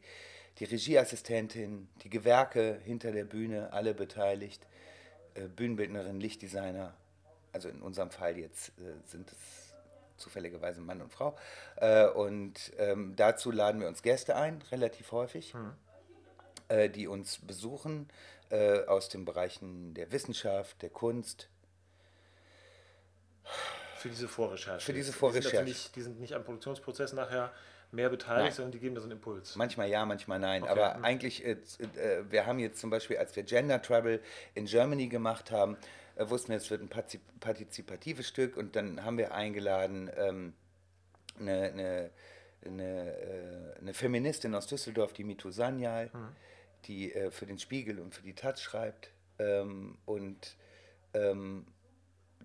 [0.57, 4.67] die Regieassistentin, die Gewerke hinter der Bühne, alle beteiligt,
[5.35, 6.93] äh, Bühnenbildnerin, Lichtdesigner,
[7.53, 9.73] also in unserem Fall jetzt äh, sind es
[10.17, 11.37] zufälligerweise Mann und Frau.
[11.77, 15.73] Äh, und ähm, dazu laden wir uns Gäste ein, relativ häufig, mhm.
[16.67, 18.09] äh, die uns besuchen
[18.49, 21.49] äh, aus den Bereichen der Wissenschaft, der Kunst.
[23.97, 24.85] Für diese Vorrecherche.
[24.85, 25.65] Für diese Vorrecherche.
[25.65, 27.51] Die sind, die sind nicht am Produktionsprozess nachher
[27.91, 28.53] mehr beteiligt, Nein.
[28.53, 29.55] sondern die geben da so einen Impuls.
[29.55, 30.63] Manchmal ja, manchmal nein.
[30.63, 30.71] Okay.
[30.71, 31.05] Aber mhm.
[31.05, 34.21] eigentlich, äh, äh, wir haben jetzt zum Beispiel, als wir Gender Travel
[34.53, 35.77] in Germany gemacht haben,
[36.19, 36.89] äh, wussten wir, es wird ein
[37.39, 40.53] partizipatives Stück und dann haben wir eingeladen ähm,
[41.39, 42.11] eine, eine,
[42.65, 46.35] eine, äh, eine Feministin aus Düsseldorf, die Mitu Sanyal, mhm.
[46.85, 49.11] die äh, für den Spiegel und für die Taz schreibt.
[49.39, 50.57] Ähm, und
[51.13, 51.65] ähm,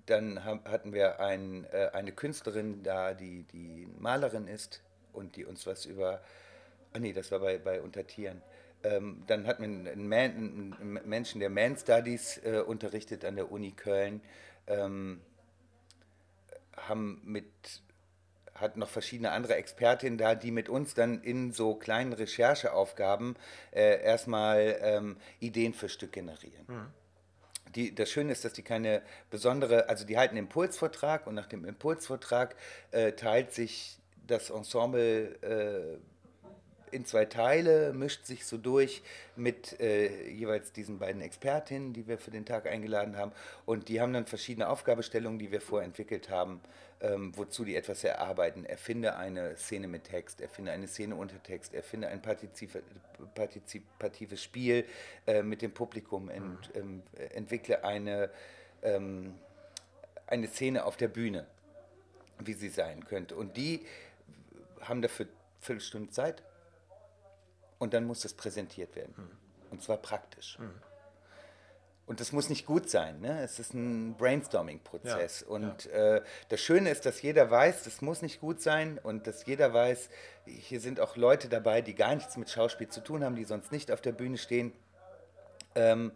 [0.06, 4.82] dann haben, hatten wir ein, äh, eine Künstlerin da, die, die Malerin ist
[5.12, 6.22] und die uns was über,
[6.92, 8.40] ah nee, das war bei, bei Untertieren.
[8.84, 13.50] Ähm, dann hatten wir einen, Man, einen, Menschen, der Man Studies äh, unterrichtet an der
[13.50, 14.20] Uni Köln,
[14.66, 15.20] ähm,
[16.76, 17.46] haben mit
[18.54, 23.36] hat noch verschiedene andere Expertinnen da, die mit uns dann in so kleinen Rechercheaufgaben
[23.72, 26.64] äh, erstmal ähm, Ideen für Stück generieren.
[26.68, 26.86] Mhm.
[27.74, 31.46] Die, das Schöne ist, dass die keine besondere, also die halten einen Impulsvortrag und nach
[31.46, 32.54] dem Impulsvortrag
[32.92, 35.98] äh, teilt sich das Ensemble äh,
[36.94, 39.02] in zwei Teile, mischt sich so durch
[39.36, 43.32] mit äh, jeweils diesen beiden Expertinnen, die wir für den Tag eingeladen haben.
[43.66, 46.60] Und die haben dann verschiedene Aufgabestellungen, die wir vorentwickelt haben,
[47.00, 48.64] ähm, wozu die etwas erarbeiten.
[48.64, 54.84] Erfinde eine Szene mit Text, erfinde eine Szene unter Text, erfinde ein partizipatives Spiel
[55.26, 57.02] äh, mit dem Publikum, ent, ähm,
[57.34, 58.30] entwickle eine,
[58.82, 59.34] ähm,
[60.28, 61.46] eine Szene auf der Bühne,
[62.38, 63.34] wie sie sein könnte.
[63.34, 63.84] Und die
[64.80, 65.26] haben dafür
[65.60, 66.42] Viertelstunde Zeit
[67.78, 69.14] und dann muss das präsentiert werden.
[69.16, 69.30] Mhm.
[69.70, 70.58] Und zwar praktisch.
[70.58, 70.70] Mhm.
[72.06, 73.20] Und das muss nicht gut sein.
[73.20, 73.42] Ne?
[73.42, 75.40] Es ist ein Brainstorming-Prozess.
[75.40, 76.16] Ja, und ja.
[76.16, 79.72] Äh, das Schöne ist, dass jeder weiß, das muss nicht gut sein und dass jeder
[79.72, 80.10] weiß,
[80.44, 83.72] hier sind auch Leute dabei, die gar nichts mit Schauspiel zu tun haben, die sonst
[83.72, 84.72] nicht auf der Bühne stehen.
[85.74, 86.12] Ähm,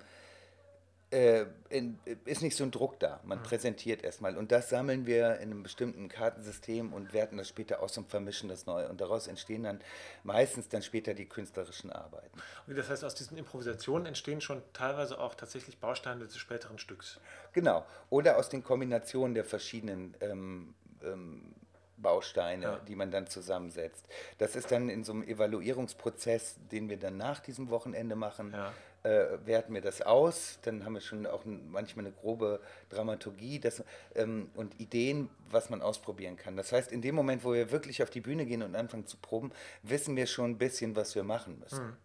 [1.11, 3.21] äh, in, ist nicht so ein Druck da.
[3.25, 3.43] Man mhm.
[3.43, 4.37] präsentiert erstmal.
[4.37, 8.49] Und das sammeln wir in einem bestimmten Kartensystem und werten das später aus und vermischen
[8.49, 8.87] das neu.
[8.87, 9.81] Und daraus entstehen dann
[10.23, 12.39] meistens dann später die künstlerischen Arbeiten.
[12.67, 17.21] Und das heißt, aus diesen Improvisationen entstehen schon teilweise auch tatsächlich Bausteine des späteren Stücks.
[17.53, 17.87] Genau.
[18.11, 21.55] Oder aus den Kombinationen der verschiedenen ähm, ähm,
[21.97, 22.81] Bausteine, ja.
[22.87, 24.07] die man dann zusammensetzt.
[24.37, 28.53] Das ist dann in so einem Evaluierungsprozess, den wir dann nach diesem Wochenende machen.
[28.53, 33.59] Ja äh, werten wir das aus, dann haben wir schon auch manchmal eine grobe Dramaturgie
[33.59, 33.83] das,
[34.15, 36.57] ähm, und Ideen, was man ausprobieren kann.
[36.57, 39.17] Das heißt, in dem Moment, wo wir wirklich auf die Bühne gehen und anfangen zu
[39.17, 41.79] proben, wissen wir schon ein bisschen, was wir machen müssen.
[41.79, 41.97] Hm.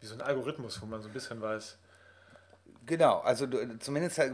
[0.00, 1.78] Wie so ein Algorithmus, wo man so ein bisschen weiß.
[2.84, 4.32] Genau, also du, zumindest äh,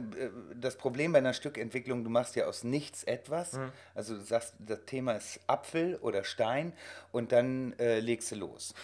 [0.54, 3.52] das Problem bei einer Stückentwicklung, du machst ja aus nichts etwas.
[3.52, 3.72] Mhm.
[3.94, 6.72] Also du sagst, das Thema ist Apfel oder Stein
[7.12, 8.74] und dann äh, legst du los.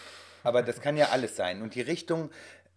[0.43, 1.63] Aber das kann ja alles sein.
[1.63, 2.29] Und die Richtung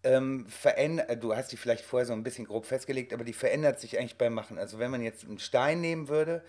[0.04, 3.32] ähm, verändert, äh, du hast die vielleicht vorher so ein bisschen grob festgelegt, aber die
[3.32, 4.58] verändert sich eigentlich beim Machen.
[4.58, 6.42] Also wenn man jetzt einen Stein nehmen würde,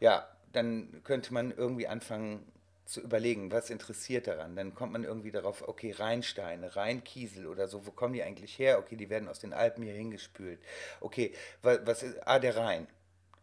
[0.00, 2.44] ja, dann könnte man irgendwie anfangen
[2.84, 4.54] zu überlegen, was interessiert daran.
[4.54, 8.78] Dann kommt man irgendwie darauf, okay, Rheinsteine, Rheinkiesel oder so, wo kommen die eigentlich her?
[8.78, 10.60] Okay, die werden aus den Alpen hier hingespült.
[11.00, 12.86] Okay, was, was ist, ah, der Rhein.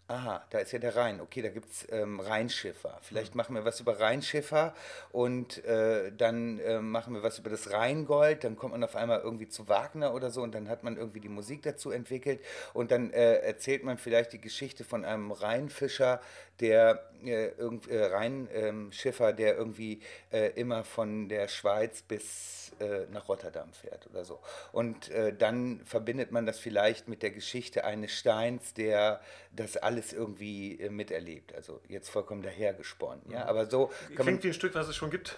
[0.10, 1.22] Aha, da ist ja der Rhein.
[1.22, 2.98] Okay, da gibt es ähm, Rheinschiffer.
[3.04, 3.38] Vielleicht mhm.
[3.38, 4.74] machen wir was über Rheinschiffer
[5.12, 8.44] und äh, dann äh, machen wir was über das Rheingold.
[8.44, 11.20] Dann kommt man auf einmal irgendwie zu Wagner oder so und dann hat man irgendwie
[11.20, 12.42] die Musik dazu entwickelt
[12.74, 16.22] und dann äh, erzählt man vielleicht die Geschichte von einem Rheinfischer,
[16.60, 20.02] der äh, äh, Rheinschiffer, der irgendwie
[20.32, 24.40] äh, immer von der Schweiz bis äh, nach Rotterdam fährt oder so.
[24.72, 30.14] Und äh, dann verbindet man das vielleicht mit der Geschichte eines Steins, der das alles
[30.14, 31.54] irgendwie äh, miterlebt.
[31.56, 33.32] Also jetzt vollkommen dahergesponnen.
[33.32, 33.46] Ja?
[33.46, 35.38] Aber so kann Klingt man, wie ein Stück, was es schon gibt.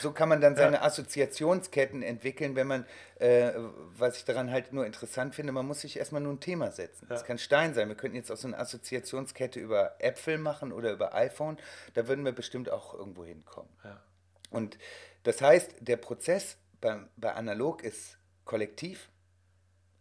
[0.00, 0.82] so kann man dann seine ja.
[0.82, 2.86] Assoziationsketten entwickeln, wenn man,
[3.24, 3.54] äh,
[3.96, 7.06] was ich daran halt nur interessant finde, man muss sich erstmal nur ein Thema setzen.
[7.08, 7.16] Ja.
[7.22, 7.88] kann Stein sein.
[7.88, 11.56] Wir könnten jetzt auch so eine Assoziationskette über Äpfel machen oder über iPhone.
[11.94, 13.70] Da würden wir bestimmt auch irgendwo hinkommen.
[13.82, 13.98] Ja.
[14.50, 14.76] Und
[15.22, 19.08] das heißt, der Prozess bei, bei Analog ist kollektiv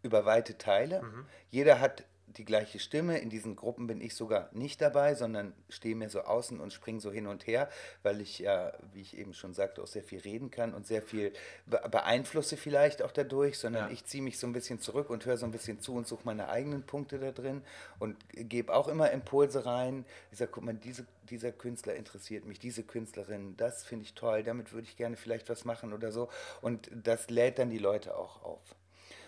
[0.01, 1.01] über weite Teile.
[1.01, 1.25] Mhm.
[1.49, 2.03] Jeder hat
[2.37, 3.19] die gleiche Stimme.
[3.19, 6.99] In diesen Gruppen bin ich sogar nicht dabei, sondern stehe mir so außen und springe
[6.99, 7.69] so hin und her,
[8.01, 11.01] weil ich ja, wie ich eben schon sagte, auch sehr viel reden kann und sehr
[11.01, 11.33] viel
[11.65, 13.93] beeinflusse vielleicht auch dadurch, sondern ja.
[13.93, 16.23] ich ziehe mich so ein bisschen zurück und höre so ein bisschen zu und suche
[16.25, 17.61] meine eigenen Punkte da drin
[17.99, 20.05] und gebe auch immer Impulse rein.
[20.31, 24.43] Ich sage, guck mal, diese, dieser Künstler interessiert mich, diese Künstlerin, das finde ich toll,
[24.43, 26.29] damit würde ich gerne vielleicht was machen oder so.
[26.61, 28.75] Und das lädt dann die Leute auch auf.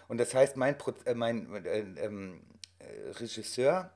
[0.07, 2.54] Und das heißt, mein, Pro äh, mein äh, ähm, äh,
[3.19, 3.91] Regisseur,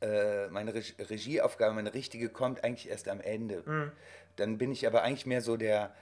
[0.00, 3.62] äh, meine Re Regieaufgabe, meine richtige, kommt eigentlich erst am Ende.
[3.64, 3.92] Mhm.
[4.36, 5.94] Dann bin ich aber eigentlich mehr so der,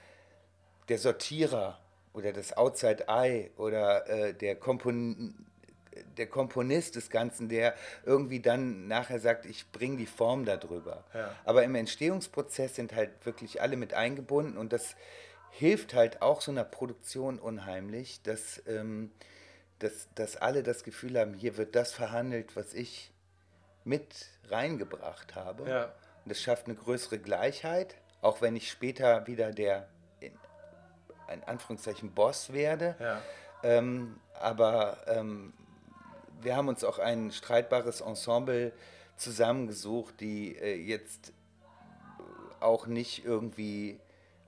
[0.88, 1.78] der Sortierer
[2.12, 5.46] oder das Outside Eye oder äh, der, Kompon
[6.16, 7.74] der Komponist des Ganzen, der
[8.04, 11.04] irgendwie dann nachher sagt, ich bringe die Form darüber.
[11.12, 11.34] Ja.
[11.44, 14.96] Aber im Entstehungsprozess sind halt wirklich alle mit eingebunden und das
[15.50, 19.10] hilft halt auch so einer Produktion unheimlich, dass ähm,
[19.80, 23.12] dass, dass alle das Gefühl haben, hier wird das verhandelt, was ich
[23.84, 25.68] mit reingebracht habe.
[25.68, 25.92] Ja.
[26.26, 29.88] Das schafft eine größere Gleichheit, auch wenn ich später wieder der,
[30.20, 30.32] in,
[31.32, 32.94] in Anführungszeichen, Boss werde.
[33.00, 33.22] Ja.
[33.62, 35.52] Ähm, aber ähm,
[36.42, 38.72] wir haben uns auch ein streitbares Ensemble
[39.16, 41.32] zusammengesucht, die äh, jetzt
[42.60, 43.98] auch nicht irgendwie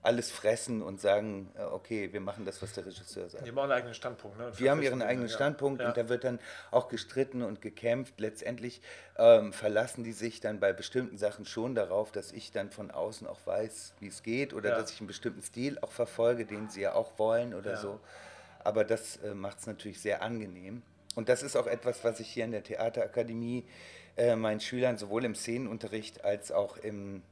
[0.02, 3.46] alles fressen und sagen, äh, okay, wir machen das, was der Regisseur sagt.
[3.46, 4.36] Die haben auch einen eigenen Standpunkt.
[4.36, 4.52] Ne?
[4.58, 5.34] Die haben ihren eigenen ja.
[5.34, 5.88] Standpunkt Ja.
[5.88, 6.40] und da wird dann
[6.72, 8.18] auch gestritten und gekämpft.
[8.18, 8.80] Letztendlich
[9.16, 13.26] ähm, verlassen die sich dann bei bestimmten Sachen schon darauf, dass ich dann von außen
[13.28, 14.78] auch weiß, wie es geht oder Ja.
[14.78, 18.00] dass ich einen bestimmten Stil auch verfolge, den sie ja auch wollen oder so.
[18.64, 20.82] Aber das äh, macht es natürlich sehr angenehm.
[21.14, 23.66] Und das ist auch etwas, was ich hier in der Theaterakademie
[24.16, 27.22] äh, meinen Schülern sowohl im Szenenunterricht als auch im,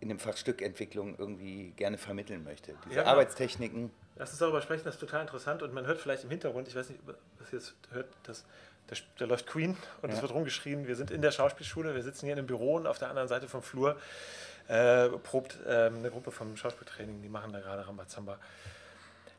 [0.00, 2.74] in dem Fach Stückentwicklung irgendwie gerne vermitteln möchte.
[2.84, 3.12] Diese Ja, genau.
[3.12, 3.90] Arbeitstechniken.
[4.16, 6.76] Lass uns darüber sprechen, das ist total interessant und man hört vielleicht im Hintergrund, ich
[6.76, 8.44] weiß nicht, was ihr jetzt hört, dass
[8.88, 10.22] da, da läuft Queen und es Ja.
[10.22, 10.86] wird rumgeschrien.
[10.86, 13.28] Wir sind in der Schauspielschule, wir sitzen hier in einem Büro und auf der anderen
[13.28, 13.96] Seite vom Flur
[14.68, 18.38] äh, probt ähm, eine Gruppe vom Schauspieltraining, die machen da gerade Rambazamba.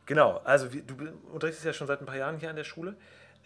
[0.05, 0.95] Genau, also wie, du
[1.33, 2.95] unterrichtest ja schon seit ein paar Jahren hier an der Schule.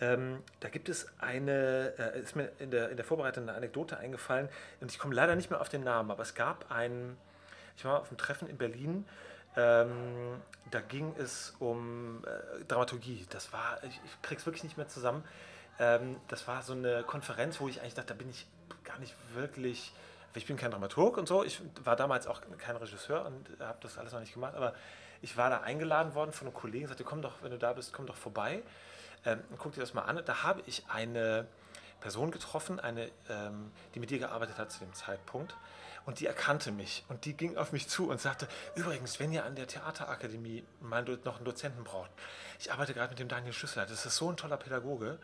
[0.02, 3.98] Ähm, da gibt es eine, äh, ist mir in der, in der Vorbereitung eine Anekdote
[3.98, 4.50] eingefallen
[4.82, 7.16] und ich komme leider nicht mehr auf den Namen, aber es gab ein,
[7.78, 9.06] ich war auf einem Treffen in Berlin,
[9.56, 13.28] ähm, da ging es um äh, Dramaturgie.
[13.30, 15.24] Das war, ich, ich krieg's wirklich nicht mehr zusammen.
[15.78, 18.48] Ähm, das war so eine Konferenz, wo ich eigentlich dachte, da bin ich
[18.84, 19.94] gar nicht wirklich,
[20.34, 24.00] ich bin kein Dramaturg und so, ich war damals auch kein Regisseur und habe das
[24.00, 24.74] alles noch nicht gemacht, aber
[25.22, 27.94] ich war da eingeladen worden von einem Kollegen, sagte, komm doch, wenn du da bist,
[27.94, 28.64] komm doch vorbei
[29.26, 30.22] ähm, guck dir das mal an.
[30.26, 31.48] Da habe ich eine
[32.00, 35.56] Person getroffen, eine, ähm, die mit dir gearbeitet hat zu dem Zeitpunkt.
[36.04, 39.46] Und die erkannte mich und die ging auf mich zu und sagte, übrigens, wenn ihr
[39.46, 42.10] an der Theaterakademie mal noch einen Dozenten braucht,
[42.60, 45.20] ich arbeite gerade mit dem Daniel Schüssler, das ist so ein toller Pädagoge.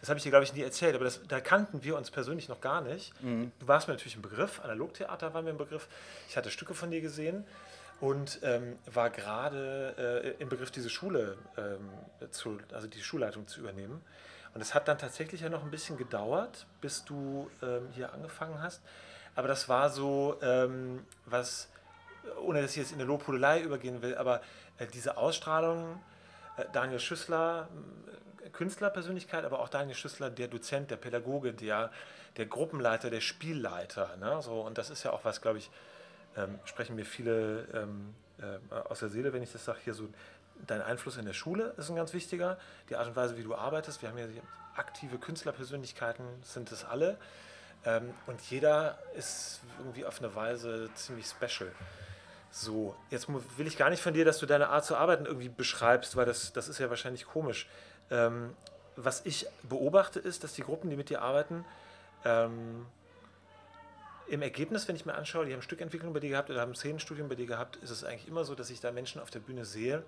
[0.00, 2.48] Das habe ich dir, glaube ich, nie erzählt, aber das, da kannten wir uns persönlich
[2.48, 3.14] noch gar nicht.
[3.58, 5.88] Du warst mir natürlich ein Begriff, Analogtheater war mir ein Begriff.
[6.28, 7.46] Ich hatte Stücke von dir gesehen
[8.00, 11.90] und ähm, war gerade äh, im Begriff, diese Schule, ähm,
[12.30, 14.02] zu, also die Schulleitung zu übernehmen.
[14.54, 18.62] Und es hat dann tatsächlich ja noch ein bisschen gedauert, bis du ähm, hier angefangen
[18.62, 18.82] hast.
[19.34, 21.68] Aber das war so, ähm, was,
[22.42, 24.40] ohne dass ich jetzt in eine Lobhudelei übergehen will, aber
[24.78, 26.00] äh, diese Ausstrahlung,
[26.56, 27.68] äh, Daniel Schüssler,
[28.44, 31.90] äh, Künstlerpersönlichkeit, aber auch Daniel Schüssler, der Dozent, der Pädagoge, der,
[32.36, 34.16] der Gruppenleiter, der Spielleiter.
[34.16, 34.40] Ne?
[34.42, 35.70] So, und das ist ja auch was, glaube ich,
[36.38, 40.08] ähm, sprechen mir viele ähm, äh, aus der Seele, wenn ich das sage, hier so,
[40.66, 43.54] dein Einfluss in der Schule ist ein ganz wichtiger, die Art und Weise, wie du
[43.54, 44.02] arbeitest.
[44.02, 44.26] Wir haben ja
[44.76, 47.18] aktive Künstlerpersönlichkeiten, sind es alle.
[47.84, 51.70] Ähm, und jeder ist irgendwie auf eine Weise ziemlich special.
[52.50, 55.48] So, jetzt will ich gar nicht von dir, dass du deine Art zu arbeiten irgendwie
[55.48, 57.68] beschreibst, weil das, das ist ja wahrscheinlich komisch.
[58.10, 58.54] Ähm,
[58.96, 61.64] was ich beobachte, ist, dass die Gruppen, die mit dir arbeiten,
[62.24, 62.86] ähm,
[64.28, 67.28] im Ergebnis, wenn ich mir anschaue, die haben Stückentwicklung bei dir gehabt oder haben Szenenstudium
[67.28, 69.64] bei dir gehabt, ist es eigentlich immer so, dass ich da Menschen auf der Bühne
[69.64, 70.04] sehe,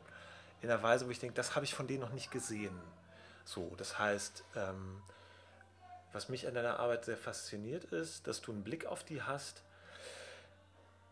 [0.62, 2.78] in einer Weise, wo ich denke, das habe ich von denen noch nicht gesehen.
[3.44, 5.00] So, das heißt, ähm,
[6.12, 9.62] was mich an deiner Arbeit sehr fasziniert ist, dass du einen Blick auf die hast,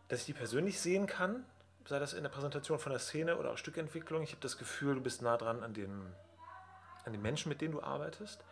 [0.07, 1.45] dass ich die persönlich sehen kann,
[1.85, 4.21] sei das in der Präsentation von der Szene oder auch Stückentwicklung.
[4.21, 6.13] Ich habe das Gefühl, du bist nah dran an den,
[7.05, 8.43] an den Menschen, mit denen du arbeitest.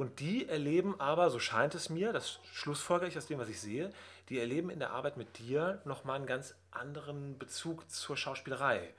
[0.00, 3.60] Und die erleben aber, so scheint es mir, das schlussfolgere ich aus dem, was ich
[3.60, 3.92] sehe,
[4.30, 8.94] die erleben in der Arbeit mit dir nochmal einen ganz anderen Bezug zur Schauspielerei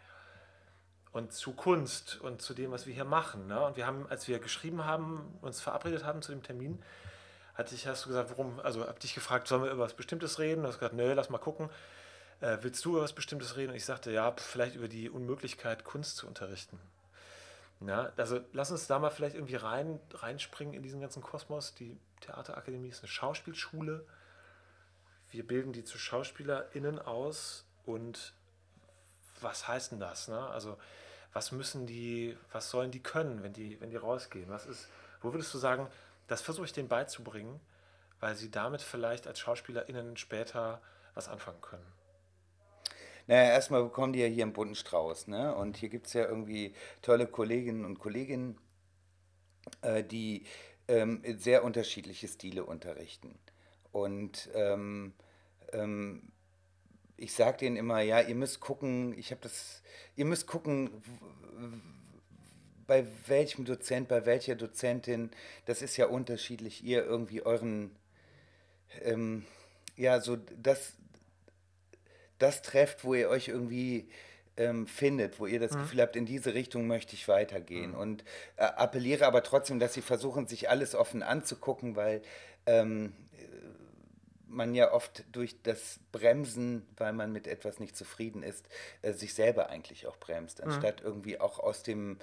[1.11, 3.47] und zu Kunst und zu dem, was wir hier machen.
[3.47, 3.59] Ne?
[3.65, 6.79] Und wir haben, als wir geschrieben haben, uns verabredet haben zu dem Termin,
[7.55, 10.37] hatte ich, hast du gesagt, warum, also hab dich gefragt, sollen wir über was Bestimmtes
[10.37, 10.61] reden?
[10.61, 11.71] Du hast gesagt, nö, lass mal gucken.
[12.41, 13.71] Äh, willst du über was Bestimmtes reden?
[13.71, 16.79] Und ich sagte, ja, vielleicht über die Unmöglichkeit, Kunst zu unterrichten.
[17.83, 21.73] Na, also lass uns da mal vielleicht irgendwie rein, reinspringen in diesen ganzen Kosmos.
[21.73, 24.05] Die Theaterakademie ist eine Schauspielschule.
[25.31, 28.33] Wir bilden die zu SchauspielerInnen aus und
[29.41, 30.27] was heißt denn das?
[30.27, 30.39] Ne?
[30.49, 30.77] Also,
[31.33, 34.49] was müssen die, was sollen die können, wenn die, wenn die rausgehen?
[34.49, 34.87] Was ist,
[35.21, 35.87] wo würdest du sagen,
[36.27, 37.59] das versuche ich denen beizubringen,
[38.19, 40.83] weil sie damit vielleicht als SchauspielerInnen später
[41.15, 42.00] was anfangen können?
[43.27, 45.55] Naja, erstmal bekommen die ja hier einen bunten Strauß, ne?
[45.55, 48.57] Und hier gibt es ja irgendwie tolle Kolleginnen und Kollegen,
[49.81, 50.45] äh, die
[50.87, 53.37] ähm, sehr unterschiedliche Stile unterrichten.
[53.91, 55.13] Und ähm,
[55.73, 56.31] ähm,
[57.17, 59.83] ich sage denen immer, ja, ihr müsst gucken, ich habe das,
[60.15, 60.89] ihr müsst gucken,
[62.87, 65.29] bei welchem Dozent, bei welcher Dozentin,
[65.65, 67.95] das ist ja unterschiedlich, ihr irgendwie euren,
[69.03, 69.45] ähm,
[69.95, 70.93] ja, so das,
[72.41, 74.09] das trefft, wo ihr euch irgendwie
[74.57, 77.93] ähm, findet, wo ihr das Gefühl habt, in diese Richtung möchte ich weitergehen.
[77.95, 78.23] Und
[78.57, 82.21] äh, appelliere aber trotzdem, dass sie versuchen, sich alles offen anzugucken, weil
[82.65, 83.13] ähm,
[84.51, 88.67] man ja oft durch das Bremsen, weil man mit etwas nicht zufrieden ist,
[89.01, 90.71] äh, sich selber eigentlich auch bremst, mhm.
[90.71, 91.07] anstatt mhm.
[91.07, 92.17] irgendwie auch aus dem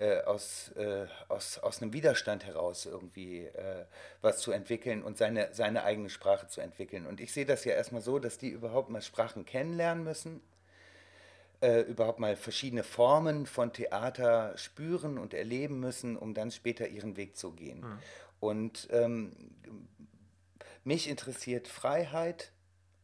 [0.00, 3.84] äh, aus, äh, aus, aus einem Widerstand heraus irgendwie äh,
[4.22, 7.06] was zu entwickeln und seine, seine eigene Sprache zu entwickeln.
[7.06, 10.40] Und ich sehe das ja erstmal so, dass die überhaupt mal Sprachen kennenlernen müssen,
[11.60, 17.18] äh, überhaupt mal verschiedene Formen von Theater spüren und erleben müssen, um dann später ihren
[17.18, 17.80] Weg zu gehen.
[17.80, 17.98] Mhm.
[18.40, 19.36] Und ähm,
[20.82, 22.52] mich interessiert Freiheit,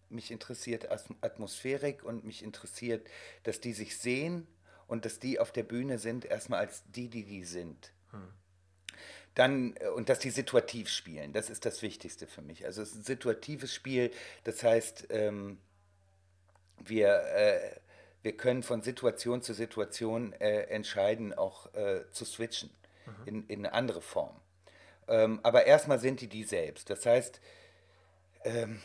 [0.08, 0.88] mich interessiert
[1.20, 3.06] Atmosphärik und mich interessiert,
[3.42, 4.46] dass die sich sehen
[4.86, 7.92] und dass die auf der Bühne sind, erstmal als die, die die sind.
[8.10, 8.28] Hm.
[9.34, 12.64] Dann, äh, und dass die situativ spielen, das ist das Wichtigste für mich.
[12.64, 14.10] Also es ist ein situatives Spiel,
[14.44, 15.58] das heißt, ähm,
[16.78, 17.80] wir, äh,
[18.22, 22.70] wir können von Situation zu Situation äh, entscheiden, auch äh, zu switchen
[23.06, 23.26] mhm.
[23.26, 24.40] in, in eine andere Form.
[25.08, 26.90] Ähm, aber erstmal sind die die selbst.
[26.90, 27.40] Das heißt,
[28.44, 28.80] ähm,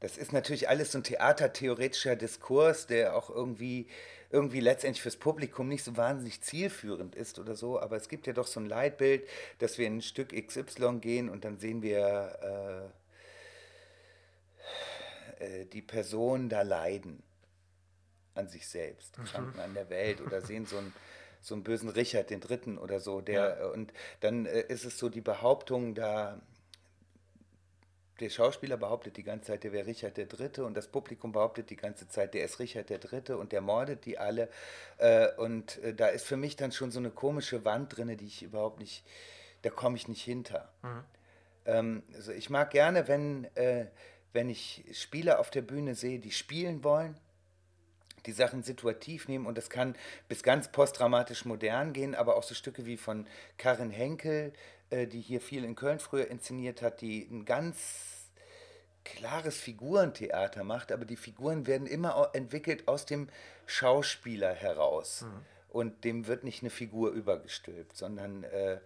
[0.00, 3.88] das ist natürlich alles so ein theatertheoretischer Diskurs, der auch irgendwie,
[4.30, 7.80] irgendwie letztendlich fürs Publikum nicht so wahnsinnig zielführend ist oder so.
[7.80, 9.26] Aber es gibt ja doch so ein Leitbild,
[9.58, 12.92] dass wir in ein Stück XY gehen und dann sehen wir
[15.38, 17.22] äh, äh, die Person da leiden
[18.34, 19.58] an sich selbst, mhm.
[19.58, 20.94] an der Welt oder sehen so einen,
[21.40, 23.66] so einen bösen Richard den Dritten oder so, der ja.
[23.68, 26.40] und dann äh, ist es so die Behauptung, da
[28.20, 31.70] der Schauspieler behauptet die ganze Zeit, der wäre Richard der Dritte und das Publikum behauptet
[31.70, 34.48] die ganze Zeit, der ist Richard der Dritte und der mordet die alle.
[34.98, 38.26] Äh, und äh, da ist für mich dann schon so eine komische Wand drin, die
[38.26, 39.04] ich überhaupt nicht,
[39.62, 40.68] da komme ich nicht hinter.
[40.82, 41.04] Mhm.
[41.66, 43.86] Ähm, also ich mag gerne, wenn, äh,
[44.32, 47.16] wenn ich Spieler auf der Bühne sehe, die spielen wollen,
[48.26, 49.94] die Sachen situativ nehmen und das kann
[50.28, 53.26] bis ganz postdramatisch modern gehen, aber auch so Stücke wie von
[53.56, 54.52] Karin Henkel,
[54.90, 58.28] die hier viel in Köln früher inszeniert hat, die ein ganz
[59.04, 63.28] klares Figurentheater macht, aber die Figuren werden immer entwickelt aus dem
[63.66, 65.22] Schauspieler heraus.
[65.22, 65.44] Mhm.
[65.70, 68.78] Und dem wird nicht eine Figur übergestülpt, sondern äh,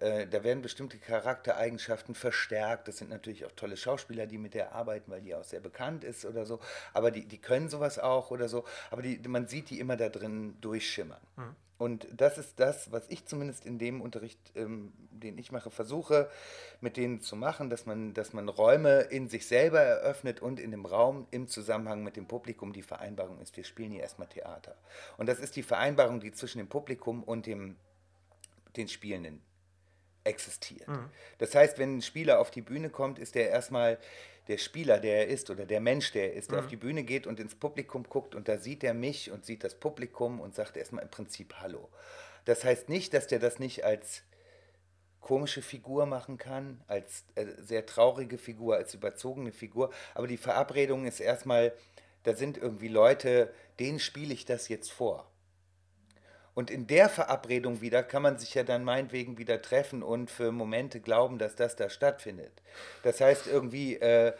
[0.00, 2.88] äh, da werden bestimmte Charaktereigenschaften verstärkt.
[2.88, 6.04] Das sind natürlich auch tolle Schauspieler, die mit der arbeiten, weil die auch sehr bekannt
[6.04, 6.58] ist oder so.
[6.94, 8.64] Aber die, die können sowas auch oder so.
[8.90, 11.20] Aber die, man sieht die immer da drin durchschimmern.
[11.36, 11.56] Mhm.
[11.80, 16.28] Und das ist das, was ich zumindest in dem Unterricht, ähm, den ich mache, versuche
[16.82, 20.72] mit denen zu machen, dass man, dass man Räume in sich selber eröffnet und in
[20.72, 24.76] dem Raum im Zusammenhang mit dem Publikum die Vereinbarung ist, wir spielen hier erstmal Theater.
[25.16, 27.76] Und das ist die Vereinbarung, die zwischen dem Publikum und dem,
[28.76, 29.40] den Spielenden
[30.24, 30.86] existiert.
[30.86, 31.08] Mhm.
[31.38, 33.96] Das heißt, wenn ein Spieler auf die Bühne kommt, ist er erstmal
[34.50, 36.64] der Spieler, der er ist, oder der Mensch, der er ist, der mhm.
[36.64, 39.62] auf die Bühne geht und ins Publikum guckt und da sieht er mich und sieht
[39.62, 41.88] das Publikum und sagt erstmal im Prinzip Hallo.
[42.46, 44.22] Das heißt nicht, dass der das nicht als
[45.20, 51.06] komische Figur machen kann, als äh, sehr traurige Figur, als überzogene Figur, aber die Verabredung
[51.06, 51.72] ist erstmal,
[52.24, 55.29] da sind irgendwie Leute, denen spiele ich das jetzt vor.
[56.60, 60.52] Und in der Verabredung wieder kann man sich ja dann meinetwegen wieder treffen und für
[60.52, 62.52] Momente glauben, dass das da stattfindet.
[63.02, 64.34] Das heißt irgendwie, äh,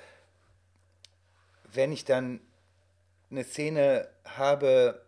[1.73, 2.41] wenn ich dann
[3.31, 5.01] eine Szene habe,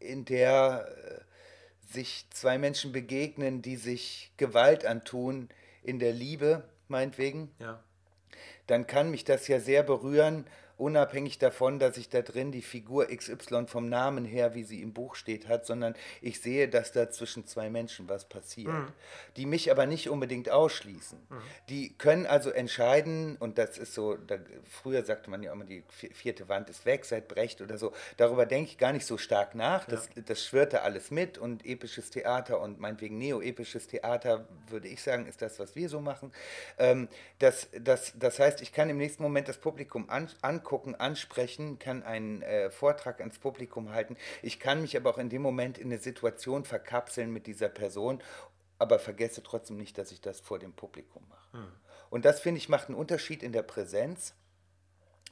[0.00, 5.50] in der äh, sich zwei Menschen begegnen, die sich Gewalt antun
[5.82, 7.84] in der Liebe, meinetwegen, ja.
[8.68, 13.06] dann kann mich das ja sehr berühren unabhängig davon, dass ich da drin die Figur
[13.06, 17.10] XY vom Namen her, wie sie im Buch steht, hat, sondern ich sehe, dass da
[17.10, 18.92] zwischen zwei Menschen was passiert, mhm.
[19.36, 21.18] die mich aber nicht unbedingt ausschließen.
[21.28, 21.42] Mhm.
[21.70, 25.82] Die können also entscheiden, und das ist so, da, früher sagte man ja immer, die
[25.88, 29.54] vierte Wand ist weg seit Brecht oder so, darüber denke ich gar nicht so stark
[29.54, 30.22] nach, das, ja.
[30.22, 35.40] das schwirrte alles mit und episches Theater und meinetwegen neo-episches Theater, würde ich sagen, ist
[35.40, 36.32] das, was wir so machen.
[36.78, 37.08] Ähm,
[37.38, 41.78] das, das, das heißt, ich kann im nächsten Moment das Publikum an, angucken, angucken, ansprechen,
[41.78, 44.16] kann einen äh, Vortrag ans Publikum halten.
[44.42, 48.20] Ich kann mich aber auch in dem Moment in eine Situation verkapseln mit dieser Person,
[48.78, 51.52] aber vergesse trotzdem nicht, dass ich das vor dem Publikum mache.
[51.58, 51.72] Hm.
[52.10, 54.34] Und das, finde ich, macht einen Unterschied in der Präsenz.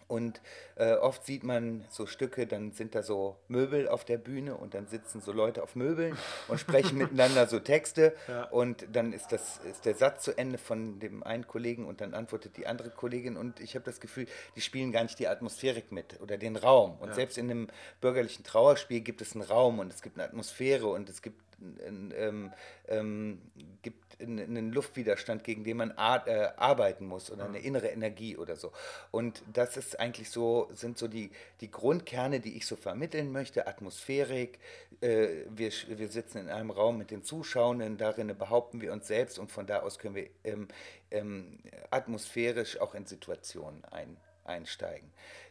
[0.09, 0.41] Und
[0.77, 4.75] äh, oft sieht man so Stücke, dann sind da so Möbel auf der Bühne und
[4.75, 6.17] dann sitzen so Leute auf Möbeln
[6.49, 8.15] und sprechen miteinander so Texte.
[8.29, 8.45] Ja.
[8.45, 12.15] Und dann ist, das, ist der Satz zu Ende von dem einen Kollegen und dann
[12.15, 13.37] antwortet die andere Kollegin.
[13.37, 14.27] Und ich habe das Gefühl,
[14.57, 16.99] die spielen gar nicht die Atmosphärik mit oder den Raum.
[17.01, 17.15] Und ja.
[17.15, 17.69] selbst in einem
[18.01, 22.53] bürgerlichen Trauerspiel gibt es einen Raum und es gibt eine Atmosphäre und es gibt ähm,
[22.89, 23.41] ähm,
[23.83, 28.57] gibt einen Luftwiderstand, gegen den man ar äh, arbeiten muss oder eine innere Energie oder
[28.57, 28.73] so.
[29.11, 31.31] Und das ist eigentlich so, sind so die,
[31.61, 33.67] die Grundkerne, die ich so vermitteln möchte.
[33.67, 34.59] Atmosphärik,
[35.01, 39.39] äh, wir, wir sitzen in einem Raum mit den Zuschauenden, darin behaupten wir uns selbst
[39.39, 40.69] und von da aus können wir ähm,
[41.11, 41.59] ähm,
[41.91, 45.11] atmosphärisch auch in Situationen ein, einsteigen.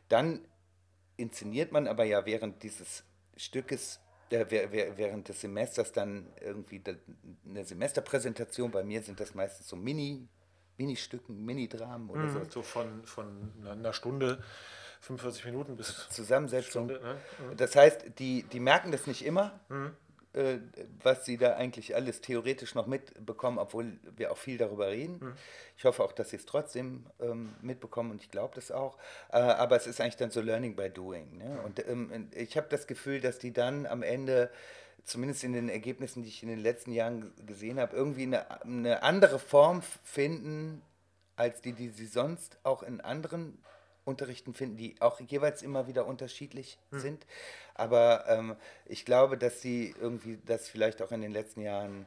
[0.09, 0.45] Dann
[1.17, 3.03] inszeniert man aber ja während dieses
[3.35, 3.99] Stückes
[4.33, 6.81] äh, während des Semesters dann irgendwie
[7.47, 8.71] eine Semesterpräsentation.
[8.71, 10.27] Bei mir sind das meistens so Mini,
[10.77, 12.49] Mini-Stücken, Mini-Dramen oder mhm, so.
[12.49, 14.43] So von, von einer Stunde,
[15.01, 16.89] 45 Minuten bis Zusammensetzung.
[16.89, 17.15] Stunde, ne?
[17.49, 17.57] mhm.
[17.57, 19.59] Das heißt, die, die merken das nicht immer.
[19.69, 19.91] Mhm
[20.33, 20.57] äh,
[21.01, 25.19] was sie da eigentlich alles theoretisch noch mitbekommen, obwohl wir auch viel darüber reden.
[25.19, 25.33] Mhm.
[25.77, 28.97] Ich hoffe auch, dass sie es trotzdem ähm, mitbekommen und ich glaube das auch.
[29.31, 31.37] Äh, aber es ist eigentlich dann so Learning by Doing.
[31.37, 31.61] Ne?
[31.63, 34.49] Und ähm, ich habe das Gefühl, dass die dann am Ende
[35.03, 39.03] zumindest in den Ergebnissen, die ich in den letzten Jahren gesehen habe, irgendwie eine, eine
[39.03, 40.81] andere Form finden,
[41.35, 43.59] als die, die sie sonst auch in anderen
[44.05, 46.99] Unterrichten finden, die auch jeweils immer wieder unterschiedlich hm.
[46.99, 47.25] sind.
[47.73, 52.05] Aber ähm, ich glaube, dass sie irgendwie das vielleicht auch in den letzten Jahren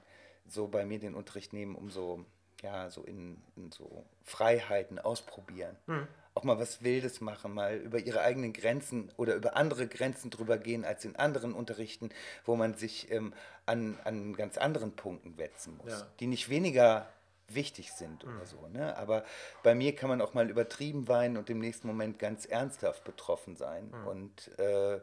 [0.48, 2.24] so bei mir den Unterricht nehmen, um so,
[2.62, 5.76] ja, so in, in so Freiheiten ausprobieren.
[5.86, 6.06] Hm.
[6.34, 10.58] Auch mal was Wildes machen, mal über ihre eigenen Grenzen oder über andere Grenzen drüber
[10.58, 12.10] gehen als in anderen Unterrichten,
[12.44, 13.32] wo man sich ähm,
[13.64, 16.06] an, an ganz anderen Punkten wetzen muss, ja.
[16.20, 17.08] die nicht weniger
[17.48, 18.46] wichtig sind oder mhm.
[18.46, 18.68] so.
[18.68, 18.96] Ne?
[18.96, 19.24] Aber
[19.62, 23.56] bei mir kann man auch mal übertrieben weinen und im nächsten Moment ganz ernsthaft betroffen
[23.56, 23.90] sein.
[23.90, 24.06] Mhm.
[24.06, 25.00] Und äh,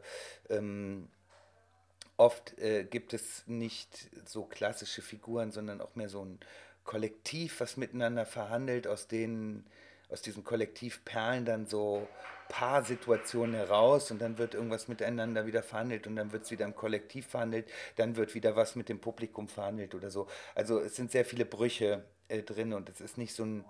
[0.50, 1.08] ähm,
[2.16, 6.38] oft äh, gibt es nicht so klassische Figuren, sondern auch mehr so ein
[6.84, 9.66] Kollektiv, was miteinander verhandelt, aus denen
[10.10, 12.06] aus diesem Kollektiv perlen dann so
[12.48, 16.76] Paarsituationen heraus und dann wird irgendwas miteinander wieder verhandelt und dann wird es wieder im
[16.76, 20.28] Kollektiv verhandelt, dann wird wieder was mit dem Publikum verhandelt oder so.
[20.54, 23.64] Also es sind sehr viele Brüche äh, drin und es ist nicht so ein,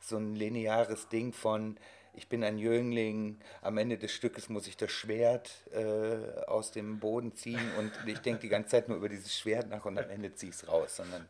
[0.00, 1.78] so ein lineares Ding von,
[2.14, 6.98] ich bin ein Jüngling, am Ende des Stückes muss ich das Schwert äh, aus dem
[6.98, 10.10] Boden ziehen und ich denke die ganze Zeit nur über dieses Schwert nach und am
[10.10, 11.28] Ende ziehe ich es raus, sondern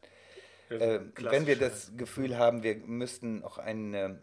[0.70, 4.20] äh, wenn wir das Gefühl haben, wir müssten auch eine,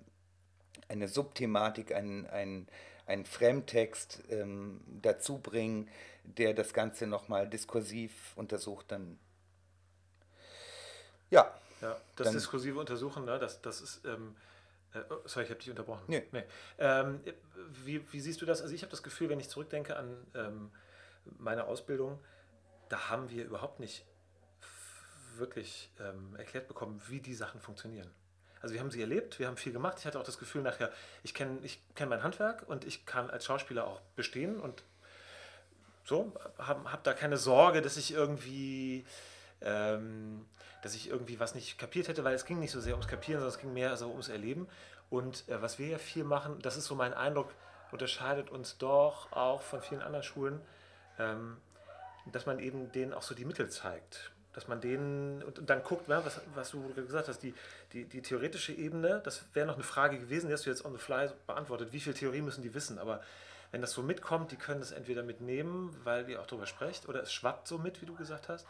[0.88, 2.68] eine Subthematik, einen, einen,
[3.06, 5.90] einen Fremdtext ähm, dazu bringen,
[6.24, 9.20] der das Ganze nochmal diskursiv untersucht, dann
[11.30, 14.06] ja, ja, das dann, diskursive Untersuchen, ne, das, das ist.
[14.06, 14.36] Ähm,
[14.94, 16.04] äh, oh, sorry, ich habe dich unterbrochen.
[16.08, 16.24] Nee.
[16.32, 16.44] nee.
[16.78, 17.22] Ähm,
[17.84, 18.62] wie, wie, siehst du das?
[18.62, 20.72] Also, ich habe das Gefühl, wenn ich zurückdenke an ähm,
[21.38, 22.20] meine Ausbildung,
[22.90, 24.06] da haben wir überhaupt nicht
[25.38, 28.10] wirklich ähm, erklärt bekommen, wie die Sachen funktionieren.
[28.62, 29.98] Also wir haben sie erlebt, wir haben viel gemacht.
[30.00, 30.92] Ich hatte auch das Gefühl nachher,
[31.24, 34.84] ich kenne ich kenn mein Handwerk und ich kann als Schauspieler auch bestehen und
[36.04, 39.06] so, habe hab da keine Sorge, dass ich irgendwie
[39.62, 40.46] ähm,
[40.82, 43.40] dass ich irgendwie was nicht kapiert hätte, weil es ging nicht so sehr ums Kapieren,
[43.40, 44.68] sondern es ging mehr so ums Erleben.
[45.10, 47.50] Und äh, was wir ja viel machen, das ist so mein Eindruck,
[47.92, 50.62] unterscheidet uns doch auch von vielen anderen Schulen,
[51.20, 51.58] ähm,
[52.32, 54.32] dass man eben denen auch so die Mittel zeigt.
[54.54, 57.54] Dass man denen und dann guckt, ne, was, was du gesagt hast, die,
[57.94, 60.94] die, die theoretische Ebene, das wäre noch eine Frage gewesen, die hast du jetzt on
[60.94, 61.94] the fly beantwortet.
[61.94, 62.98] Wie viel Theorie müssen die wissen?
[62.98, 63.22] Aber
[63.72, 67.22] wenn das so mitkommt, die können das entweder mitnehmen, weil ihr auch darüber sprecht, oder
[67.22, 68.66] es schwappt so mit, wie du gesagt hast.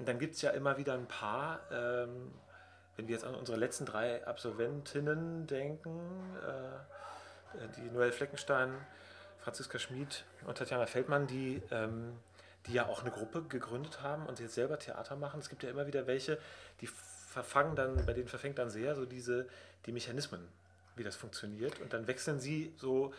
[0.00, 2.32] Und dann gibt es ja immer wieder ein paar, ähm,
[2.96, 6.00] wenn wir jetzt an unsere letzten drei Absolventinnen denken,
[6.36, 8.72] äh, die Noelle Fleckenstein,
[9.40, 12.14] Franziska Schmid und Tatjana Feldmann, die, ähm,
[12.64, 15.38] die ja auch eine Gruppe gegründet haben und jetzt selber Theater machen.
[15.38, 16.38] Es gibt ja immer wieder welche,
[16.80, 19.48] die verfangen dann, bei denen verfängt dann sehr so diese,
[19.84, 20.48] die Mechanismen,
[20.96, 21.78] wie das funktioniert.
[21.78, 23.12] Und dann wechseln sie so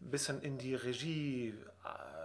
[0.00, 1.54] ein bisschen in die Regie.
[1.84, 2.19] Äh,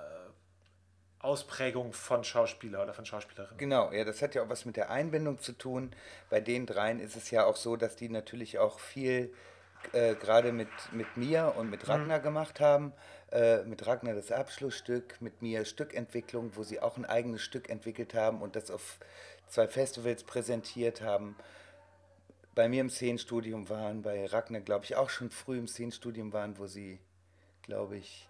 [1.26, 3.58] Ausprägung von Schauspieler oder von Schauspielerinnen.
[3.58, 5.92] Genau, ja, das hat ja auch was mit der Einbindung zu tun.
[6.30, 9.34] Bei den dreien ist es ja auch so, dass die natürlich auch viel
[9.92, 11.92] äh, gerade mit, mit mir und mit mhm.
[11.92, 12.24] Ragnar mhm.
[12.24, 12.94] gemacht haben.
[13.32, 18.14] Äh, mit Ragnar das Abschlussstück, mit mir Stückentwicklung, wo sie auch ein eigenes Stück entwickelt
[18.14, 19.00] haben und das auf
[19.48, 21.36] zwei Festivals präsentiert haben.
[22.54, 26.58] Bei mir im Szenenstudium waren, bei Ragnar glaube ich auch schon früh im Szenenstudium waren,
[26.58, 27.00] wo sie,
[27.64, 28.30] glaube ich,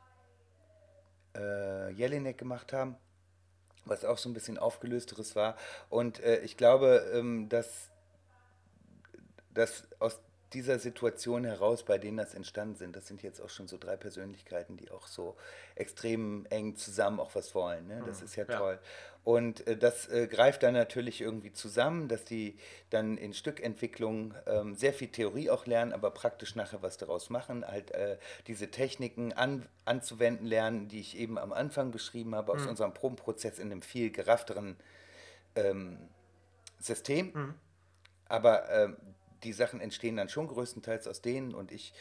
[1.36, 2.96] äh, Jelinek gemacht haben,
[3.86, 5.56] was auch so ein bisschen aufgelösteres war.
[5.90, 7.90] Und äh, ich glaube, ähm, dass,
[9.54, 10.20] dass aus
[10.54, 13.98] dieser Situation heraus, bei denen das entstanden sind, das sind jetzt auch schon so drei
[13.98, 15.36] Persönlichkeiten, die auch so
[15.76, 17.88] extrem eng zusammen auch was wollen.
[17.88, 18.04] Ne?
[18.06, 18.26] Das mhm.
[18.26, 18.58] ist ja, ja.
[18.58, 18.80] toll.
[19.26, 22.58] Und äh, das äh, greift dann natürlich irgendwie zusammen, dass die
[22.92, 27.66] dann in Stückentwicklung ähm, sehr viel Theorie auch lernen, aber praktisch nachher was daraus machen,
[27.68, 32.62] halt äh, diese Techniken an, anzuwenden lernen, die ich eben am Anfang beschrieben habe, aus
[32.62, 32.70] mhm.
[32.70, 34.78] unserem Probenprozess in einem viel geraffteren
[35.56, 35.98] ähm,
[36.80, 37.32] System.
[37.34, 37.54] Mhm.
[38.28, 38.98] Aber ähm,
[39.46, 41.94] die Sachen entstehen dann schon größtenteils aus denen und ich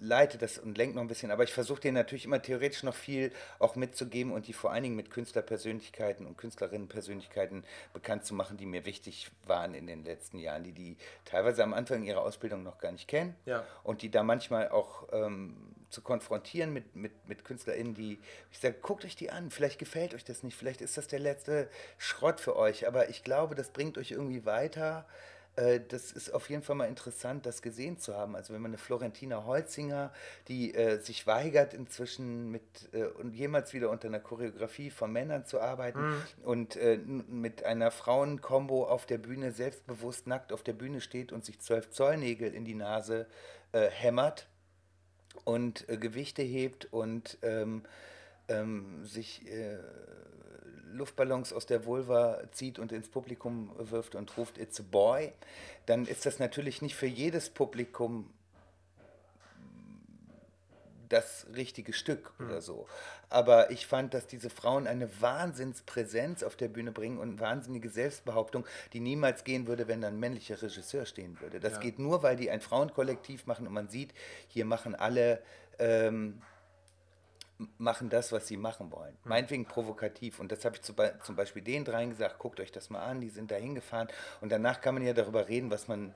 [0.00, 2.94] leite das und lenke noch ein bisschen, aber ich versuche denen natürlich immer theoretisch noch
[2.94, 8.56] viel auch mitzugeben und die vor allen Dingen mit Künstlerpersönlichkeiten und Künstlerinnenpersönlichkeiten bekannt zu machen,
[8.56, 12.62] die mir wichtig waren in den letzten Jahren, die die teilweise am Anfang ihrer Ausbildung
[12.62, 13.64] noch gar nicht kennen ja.
[13.84, 15.56] und die da manchmal auch ähm,
[15.90, 18.18] zu konfrontieren mit, mit, mit KünstlerInnen, die
[18.52, 21.18] ich sage, guckt euch die an, vielleicht gefällt euch das nicht, vielleicht ist das der
[21.18, 21.68] letzte
[21.98, 25.04] Schrott für euch, aber ich glaube, das bringt euch irgendwie weiter
[25.56, 28.36] äh, das ist auf jeden Fall mal interessant, das gesehen zu haben.
[28.36, 30.12] Also wenn man eine Florentina Holzinger,
[30.48, 35.44] die äh, sich weigert inzwischen mit äh, und jemals wieder unter einer Choreografie von Männern
[35.44, 36.22] zu arbeiten mhm.
[36.44, 41.44] und äh, mit einer Frauenkombo auf der Bühne selbstbewusst nackt auf der Bühne steht und
[41.44, 43.26] sich zwölf Zollnägel in die Nase
[43.72, 44.46] äh, hämmert
[45.44, 47.82] und Gewichte hebt und ähm,
[48.48, 49.46] ähm, sich
[50.92, 55.32] Luftballons aus der Vulva zieht und ins Publikum wirft und ruft It's a Boy,
[55.86, 58.30] dann ist das natürlich nicht für jedes Publikum
[61.10, 62.46] das richtige Stück mhm.
[62.46, 62.86] oder so.
[63.28, 67.90] Aber ich fand, dass diese Frauen eine Wahnsinnspräsenz auf der Bühne bringen und eine wahnsinnige
[67.90, 71.60] Selbstbehauptung, die niemals gehen würde, wenn da ein männlicher Regisseur stehen würde.
[71.60, 71.80] Das ja.
[71.80, 74.14] geht nur, weil die ein Frauenkollektiv machen und man sieht,
[74.48, 75.42] hier machen alle
[75.78, 76.40] ähm,
[77.78, 79.16] machen das, was sie machen wollen.
[79.24, 79.28] Mhm.
[79.28, 80.40] Meinetwegen provokativ.
[80.40, 83.20] Und das habe ich zu, zum Beispiel den dreien gesagt, guckt euch das mal an,
[83.20, 84.08] die sind da hingefahren.
[84.40, 86.12] Und danach kann man ja darüber reden, was man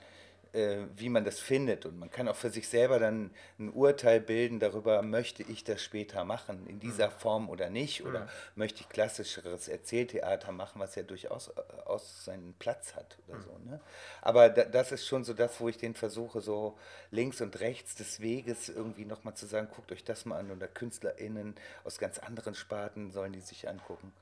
[0.55, 1.85] äh, wie man das findet.
[1.85, 5.83] Und man kann auch für sich selber dann ein Urteil bilden darüber, möchte ich das
[5.83, 7.13] später machen, in dieser mhm.
[7.19, 8.29] Form oder nicht, oder mhm.
[8.55, 11.53] möchte ich klassischeres Erzähltheater machen, was ja durchaus äh,
[11.85, 13.43] aus seinen Platz hat oder mhm.
[13.43, 13.71] so.
[13.71, 13.81] Ne?
[14.23, 16.79] Aber da, das ist schon so das, wo ich den versuche, so
[17.11, 20.69] links und rechts des Weges irgendwie nochmal zu sagen, guckt euch das mal an, oder
[20.69, 24.13] KünstlerInnen aus ganz anderen Sparten sollen die sich angucken.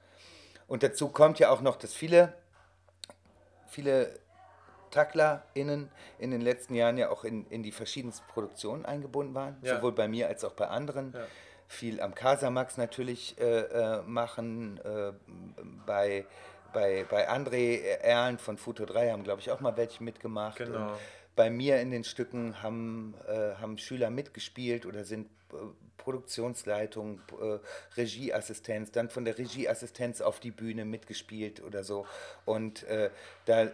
[0.66, 2.32] Und dazu kommt ja auch noch, dass viele,
[3.68, 4.18] viele
[4.92, 9.76] TacklerInnen in den letzten Jahren ja auch in, in die verschiedensten Produktionen eingebunden waren, ja.
[9.76, 11.12] sowohl bei mir als auch bei anderen.
[11.12, 11.26] Ja.
[11.66, 15.12] Viel am Casamax natürlich äh, äh, machen, äh,
[15.86, 16.26] bei,
[16.72, 20.58] bei, bei André Erlen von Futo 3 haben, glaube ich, auch mal welche mitgemacht.
[20.58, 20.96] Genau.
[21.34, 25.56] bei mir in den Stücken haben, äh, haben Schüler mitgespielt oder sind äh,
[26.02, 27.58] Produktionsleitung, äh,
[27.96, 32.06] Regieassistenz, dann von der Regieassistenz auf die Bühne mitgespielt oder so.
[32.44, 33.10] Und äh,
[33.44, 33.68] da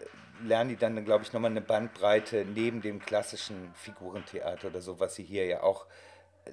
[0.44, 5.14] lernen die dann, glaube ich, nochmal eine Bandbreite neben dem klassischen Figurentheater oder so, was
[5.14, 5.86] sie hier ja auch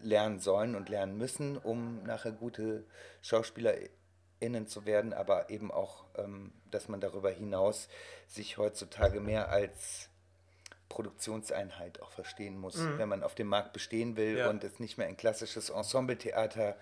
[0.02, 2.86] lernen sollen und lernen müssen, um nachher gute
[3.22, 7.88] SchauspielerInnen zu werden, aber eben auch, ähm, dass man darüber hinaus
[8.28, 10.10] sich heutzutage mehr als
[10.90, 12.98] Produktionseinheit auch verstehen muss, mhm.
[12.98, 14.50] wenn man auf dem Markt bestehen will ja.
[14.50, 16.76] und es nicht mehr ein klassisches Ensembletheater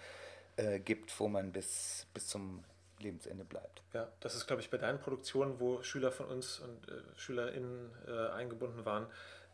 [0.57, 2.63] äh, gibt, wo man bis, bis zum
[3.03, 3.81] Lebensende bleibt.
[3.93, 7.91] Ja, das ist, glaube ich, bei deinen Produktionen, wo Schüler von uns und äh, SchülerInnen
[8.07, 9.07] äh, eingebunden waren,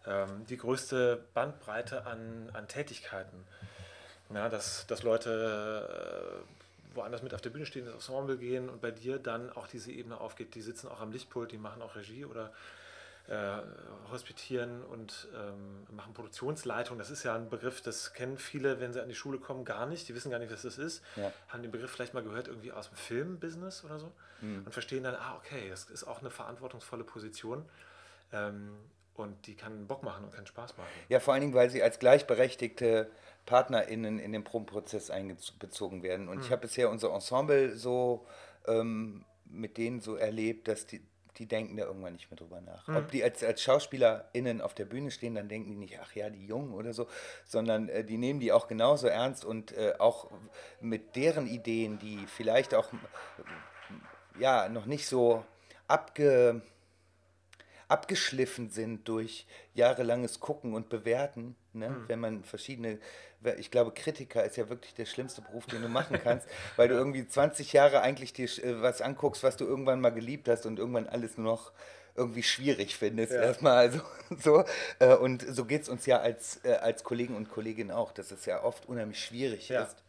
[0.05, 3.45] ähm, die größte Bandbreite an, an Tätigkeiten.
[4.33, 8.81] Ja, dass, dass Leute äh, woanders mit auf der Bühne stehen, ins Ensemble gehen und
[8.81, 10.55] bei dir dann auch diese Ebene aufgeht.
[10.55, 12.53] Die sitzen auch am Lichtpult, die machen auch Regie oder
[13.27, 13.57] äh,
[14.11, 16.97] hospitieren und ähm, machen Produktionsleitung.
[16.97, 19.85] Das ist ja ein Begriff, das kennen viele, wenn sie an die Schule kommen, gar
[19.85, 20.07] nicht.
[20.09, 21.03] Die wissen gar nicht, was das ist.
[21.15, 21.31] Ja.
[21.49, 24.11] Haben den Begriff vielleicht mal gehört, irgendwie aus dem Filmbusiness oder so.
[24.41, 24.63] Mhm.
[24.65, 27.65] Und verstehen dann, ah, okay, das ist auch eine verantwortungsvolle Position.
[28.31, 28.77] Ähm,
[29.15, 30.89] und die kann Bock machen und kann Spaß machen.
[31.09, 33.11] Ja, vor allen Dingen, weil sie als gleichberechtigte
[33.45, 36.29] PartnerInnen in den Probenprozess einbezogen werden.
[36.29, 36.43] Und mhm.
[36.43, 38.25] ich habe bisher unser Ensemble so
[38.65, 41.01] ähm, mit denen so erlebt, dass die,
[41.37, 42.87] die denken da irgendwann nicht mehr drüber nach.
[42.87, 42.95] Mhm.
[42.97, 46.29] Ob die als, als SchauspielerInnen auf der Bühne stehen, dann denken die nicht, ach ja,
[46.29, 47.07] die Jungen oder so,
[47.45, 50.29] sondern äh, die nehmen die auch genauso ernst und äh, auch
[50.81, 52.89] mit deren Ideen, die vielleicht auch
[54.39, 55.43] ja noch nicht so
[55.87, 56.61] abge,
[57.87, 61.89] abgeschliffen sind durch jahrelanges Gucken und Bewerten, ne?
[61.89, 62.03] Mhm.
[62.07, 62.99] wenn man verschiedene
[63.57, 66.95] ich glaube, Kritiker ist ja wirklich der schlimmste Beruf, den du machen kannst, weil du
[66.95, 70.79] irgendwie 20 Jahre eigentlich dir äh, was anguckst, was du irgendwann mal geliebt hast und
[70.79, 71.71] irgendwann alles nur noch
[72.15, 73.31] irgendwie schwierig findest.
[73.31, 73.41] Ja.
[73.41, 74.01] Erstmal also
[74.37, 74.65] so.
[74.99, 78.31] Äh, und so geht es uns ja als, äh, als Kollegen und Kolleginnen auch, dass
[78.31, 79.83] es ja oft unheimlich schwierig ja.
[79.83, 80.03] ist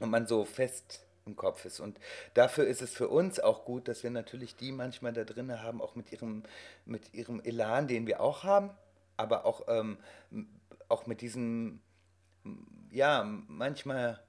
[0.00, 1.80] und man so fest im Kopf ist.
[1.80, 1.98] Und
[2.34, 5.80] dafür ist es für uns auch gut, dass wir natürlich die manchmal da drin haben,
[5.80, 6.44] auch mit ihrem,
[6.84, 8.70] mit ihrem Elan, den wir auch haben,
[9.16, 9.98] aber auch, ähm,
[10.88, 11.80] auch mit diesem
[12.90, 14.20] ja, manchmal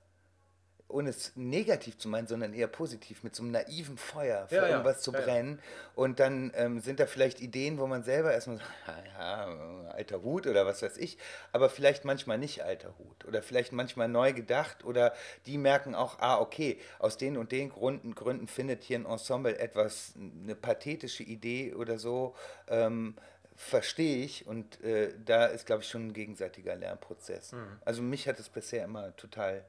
[0.89, 4.61] ohne es negativ zu meinen, sondern eher positiv, mit so einem naiven Feuer für Ja,
[4.63, 4.69] ja.
[4.69, 5.25] irgendwas zu Ja, ja.
[5.25, 5.59] brennen.
[5.95, 8.69] Und dann ähm, sind da vielleicht Ideen, wo man selber erstmal sagt,
[9.17, 11.17] ja, ja, alter Hut oder was weiß ich,
[11.51, 15.13] aber vielleicht manchmal nicht alter Hut oder vielleicht manchmal neu gedacht oder
[15.45, 19.59] die merken auch, ah, okay, aus den und den Gründen, Gründen findet hier ein Ensemble
[19.59, 22.33] etwas, eine pathetische Idee oder so.
[22.69, 23.15] Ähm,
[23.57, 27.53] verstehe ich und äh, da ist, glaube ich, schon ein gegenseitiger Lernprozess.
[27.83, 29.65] Also mich hat es bisher immer total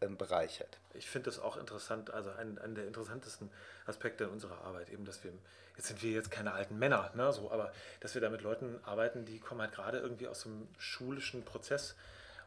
[0.00, 0.78] ähm, bereichert.
[0.94, 3.50] Ich finde das auch interessant, also ein, einer der interessantesten
[3.86, 5.32] Aspekte unserer Arbeit, eben, dass wir,
[5.76, 8.78] jetzt sind wir jetzt keine alten Männer, ne, so, aber dass wir da mit Leuten
[8.84, 11.96] arbeiten, die kommen halt gerade irgendwie aus so einem schulischen Prozess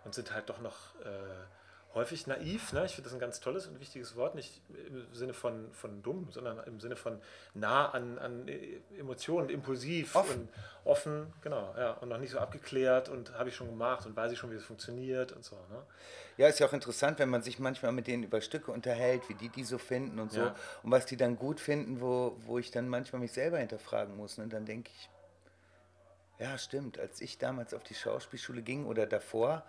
[0.06, 1.10] und sind halt doch noch äh,
[1.94, 2.74] häufig naiv.
[2.74, 2.86] Ne?
[2.86, 6.28] Ich finde das ein ganz tolles und wichtiges Wort, nicht im Sinne von, von dumm,
[6.32, 7.20] sondern im Sinne von
[7.54, 10.42] nah an, an äh, Emotionen, impulsiv Offen.
[10.42, 10.50] und
[10.84, 14.32] offen, genau, ja, und noch nicht so abgeklärt und habe ich schon gemacht und weiß
[14.32, 15.56] ich schon, wie es funktioniert und so.
[15.56, 15.84] Ne?
[16.38, 19.36] Ja, ist ja auch interessant, wenn man sich manchmal mit denen über Stücke unterhält, wie
[19.36, 20.42] die die so finden und so.
[20.42, 20.56] Ja.
[20.82, 24.40] Und was die dann gut finden, wo, wo ich dann manchmal mich selber hinterfragen muss.
[24.40, 25.10] Und dann denke ich,
[26.40, 29.64] ja, stimmt, als ich damals auf die Schauspielschule ging oder davor,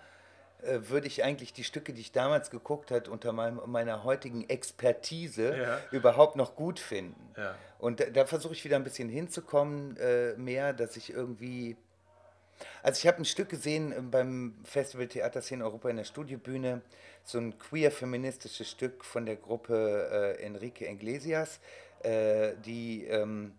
[0.62, 5.56] würde ich eigentlich die Stücke, die ich damals geguckt hat, unter meinem, meiner heutigen Expertise
[5.56, 5.80] Ja.
[5.90, 7.34] überhaupt noch gut finden.
[7.36, 7.54] Ja.
[7.78, 11.76] Und da, da versuche ich wieder ein bisschen hinzukommen, äh, mehr, dass ich irgendwie.
[12.84, 16.80] Also ich habe ein Stück gesehen äh, beim Festival Theaterszene Europa in der Studiobühne,
[17.24, 21.58] so ein queer-feministisches Stück von der Gruppe äh, Enrique Iglesias,
[22.04, 23.54] äh, die, ähm,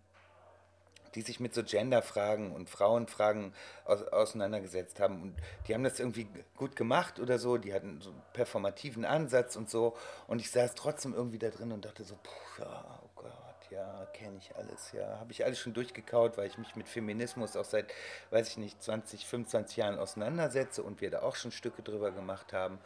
[1.14, 3.52] die sich mit so Genderfragen und Frauenfragen
[3.84, 5.22] aus, auseinandergesetzt haben.
[5.22, 5.36] Und
[5.66, 9.70] die haben das irgendwie gut gemacht oder so, die hatten so einen performativen Ansatz und
[9.70, 9.96] so.
[10.26, 14.06] Und ich saß trotzdem irgendwie da drin und dachte so, puh, ja, oh Gott, ja,
[14.12, 17.64] kenne ich alles, ja, habe ich alles schon durchgekaut, weil ich mich mit Feminismus auch
[17.64, 17.92] seit,
[18.30, 22.52] weiß ich nicht, 20, 25 Jahren auseinandersetze und wir da auch schon Stücke drüber gemacht
[22.52, 22.78] haben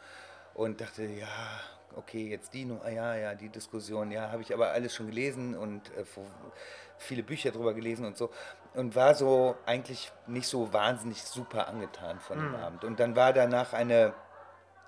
[0.53, 1.27] und dachte, ja,
[1.95, 5.95] okay, jetzt die, ja, ja, die Diskussion, ja, habe ich aber alles schon gelesen und
[5.95, 6.05] äh,
[6.99, 8.29] viele Bücher drüber gelesen und so
[8.75, 12.83] und war so eigentlich nicht so wahnsinnig super angetan von dem Abend.
[12.83, 14.13] Und dann war danach eine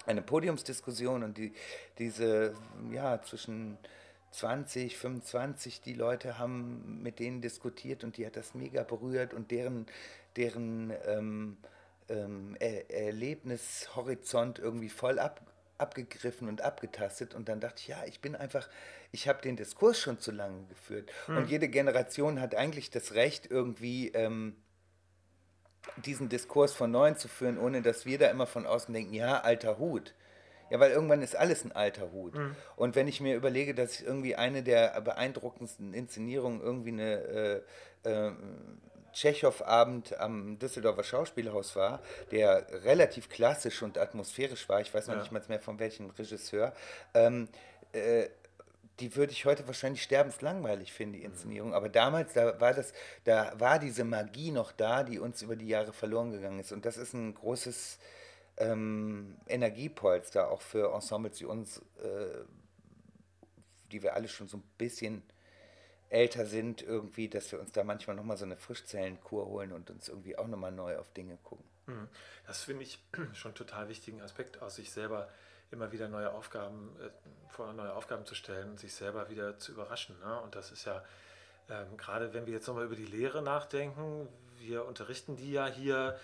[0.05, 1.53] eine Podiumsdiskussion und die,
[1.97, 2.55] diese,
[2.91, 3.78] ja, zwischen
[4.32, 9.51] 20, 25, die Leute haben mit denen diskutiert und die hat das mega berührt und
[9.51, 9.88] deren,
[10.38, 11.57] deren ähm,
[12.09, 15.41] ähm, er Erlebnishorizont irgendwie voll ab,
[15.82, 18.70] abgegriffen und abgetastet und dann dachte ich, ja, ich bin einfach,
[19.12, 23.50] ich habe den Diskurs schon zu lange geführt und jede Generation hat eigentlich das Recht
[23.50, 24.56] irgendwie ähm,
[26.06, 29.42] diesen Diskurs von neuem zu führen, ohne dass wir da immer von außen denken, ja,
[29.42, 30.14] alter Hut.
[30.70, 32.34] Ja, weil irgendwann ist alles ein alter Hut.
[32.78, 37.64] Und wenn ich mir überlege, dass ich irgendwie eine der beeindruckendsten Inszenierungen irgendwie eine
[38.04, 38.32] äh, äh,
[39.14, 42.01] Tschechow-Abend am Düsseldorfer Schauspielhaus war,
[42.32, 45.22] der relativ klassisch und atmosphärisch war, ich weiß noch Ja.
[45.22, 46.74] nicht mal mehr von welchem Regisseur,
[47.14, 47.47] ähm,
[47.93, 48.28] äh,
[48.99, 51.74] die würde ich heute wahrscheinlich sterbenslangweilig finden, die Inszenierung.
[51.74, 52.93] Aber damals, da war das,
[53.24, 56.72] da war diese Magie noch da, die uns über die Jahre verloren gegangen ist.
[56.72, 57.97] Und das ist ein großes
[58.57, 62.43] ähm, Energiepolster auch für Ensembles wie uns, äh,
[63.91, 65.24] die wir alle schon so ein bisschen
[66.12, 70.09] älter sind, irgendwie, dass wir uns da manchmal nochmal so eine Frischzellenkur holen und uns
[70.09, 71.66] irgendwie auch nochmal neu auf Dinge gucken.
[71.88, 72.07] Mhm.
[72.45, 72.99] Das finde ich
[73.34, 75.30] schon total wichtigen Aspekt, aus sich selber
[75.72, 77.09] immer wieder neue Aufgaben, äh,
[77.49, 80.20] vor neue Aufgaben zu stellen und sich selber wieder zu überraschen.
[80.20, 80.39] Ne?
[80.41, 81.03] Und das ist ja,
[81.70, 84.28] ähm, gerade wenn wir jetzt nochmal über die Lehre nachdenken,
[84.59, 86.20] wir unterrichten die ja hier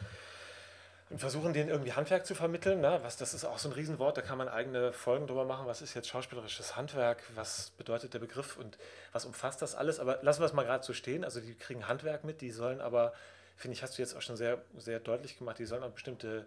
[1.10, 2.82] und versuchen denen irgendwie Handwerk zu vermitteln.
[2.82, 2.99] Ne?
[3.01, 5.66] Was, das ist auch so ein Riesenwort, da kann man eigene Folgen drüber machen.
[5.66, 7.24] Was ist jetzt schauspielerisches Handwerk?
[7.36, 8.78] Was bedeutet der Begriff und
[9.14, 9.99] was umfasst das alles?
[9.99, 11.24] Aber lassen wir es mal gerade so stehen.
[11.24, 13.14] Also die kriegen Handwerk mit, die sollen aber,
[13.55, 16.45] finde ich, hast du jetzt auch schon sehr, sehr deutlich gemacht, die sollen auch bestimmte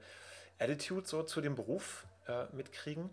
[0.59, 3.11] Attitude so zu dem Beruf äh, mitkriegen.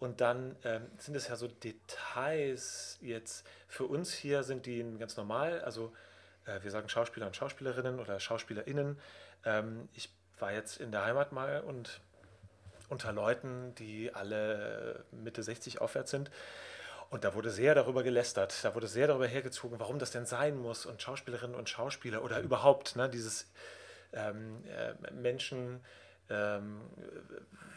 [0.00, 3.46] Und dann ähm, sind es ja so Details jetzt.
[3.68, 5.60] Für uns hier sind die ganz normal.
[5.62, 5.92] Also
[6.46, 8.98] äh, wir sagen Schauspieler und Schauspielerinnen oder SchauspielerInnen.
[9.44, 12.00] Ähm, ich war jetzt in der Heimat mal und
[12.88, 16.30] unter Leuten, die alle Mitte 60 aufwärts sind.
[17.08, 20.56] Und da wurde sehr darüber gelästert, da wurde sehr darüber hergezogen, warum das denn sein
[20.56, 23.50] muss und Schauspielerinnen und Schauspieler oder überhaupt ne, dieses
[24.12, 25.80] ähm, äh, Menschen
[26.28, 26.80] ähm,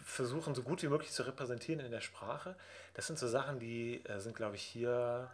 [0.03, 2.55] versuchen, so gut wie möglich zu repräsentieren in der Sprache.
[2.93, 5.31] Das sind so Sachen, die äh, sind, glaube ich, hier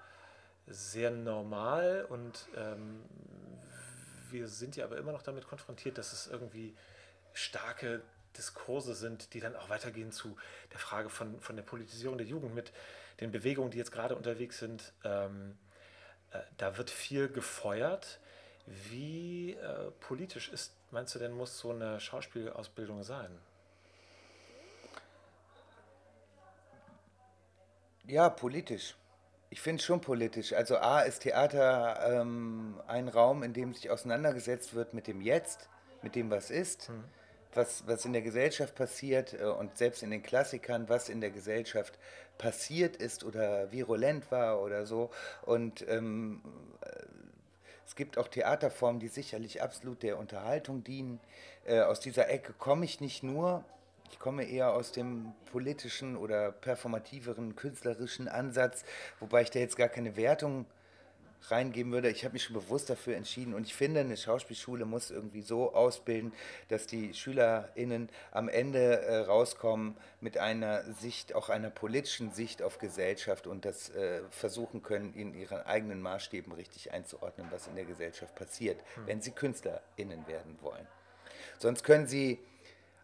[0.68, 3.02] sehr normal und ähm,
[4.30, 6.76] wir sind ja aber immer noch damit konfrontiert, dass es irgendwie
[7.34, 8.02] starke
[8.38, 10.38] Diskurse sind, die dann auch weitergehen zu
[10.72, 12.72] der Frage von, von der Politisierung der Jugend mit
[13.20, 14.94] den Bewegungen, die jetzt gerade unterwegs sind.
[15.04, 15.58] Ähm,
[16.32, 18.20] äh, da wird viel gefeuert.
[18.66, 23.38] Wie äh, politisch ist, meinst du denn, muss so eine Schauspielausbildung sein?
[28.06, 28.96] Ja, politisch.
[29.50, 30.54] Ich finde es schon politisch.
[30.54, 35.70] Also A ist Theater ähm, ein Raum, in dem sich auseinandergesetzt wird mit dem Jetzt,
[36.04, 37.04] mit dem, was ist, mhm.
[37.54, 41.32] Was, was in der Gesellschaft passiert äh, und selbst in den Klassikern, was in der
[41.32, 41.98] Gesellschaft
[42.38, 45.10] passiert ist oder virulent war oder so.
[45.44, 46.42] Und ähm,
[46.82, 46.88] äh,
[47.86, 51.20] es gibt auch Theaterformen, die sicherlich absolut der Unterhaltung dienen.
[51.66, 53.64] Äh, aus dieser Ecke komme ich nicht nur,
[54.12, 58.84] ich komme eher aus dem politischen oder performativeren, künstlerischen Ansatz,
[59.20, 60.66] wobei ich da jetzt gar keine Wertung
[61.48, 62.10] reingeben würde.
[62.10, 65.74] Ich habe mich schon bewusst dafür entschieden und ich finde, eine Schauspielschule muss irgendwie so
[65.74, 66.34] ausbilden,
[66.68, 72.78] dass die SchülerInnen am Ende äh, rauskommen mit einer Sicht, auch einer politischen Sicht auf
[72.78, 77.86] Gesellschaft und das äh, versuchen können, in ihren eigenen Maßstäben richtig einzuordnen, was in der
[77.86, 79.08] Gesellschaft passiert, hm.
[79.08, 80.88] wenn sie KünstlerInnen werden wollen.
[81.58, 82.40] Sonst können sie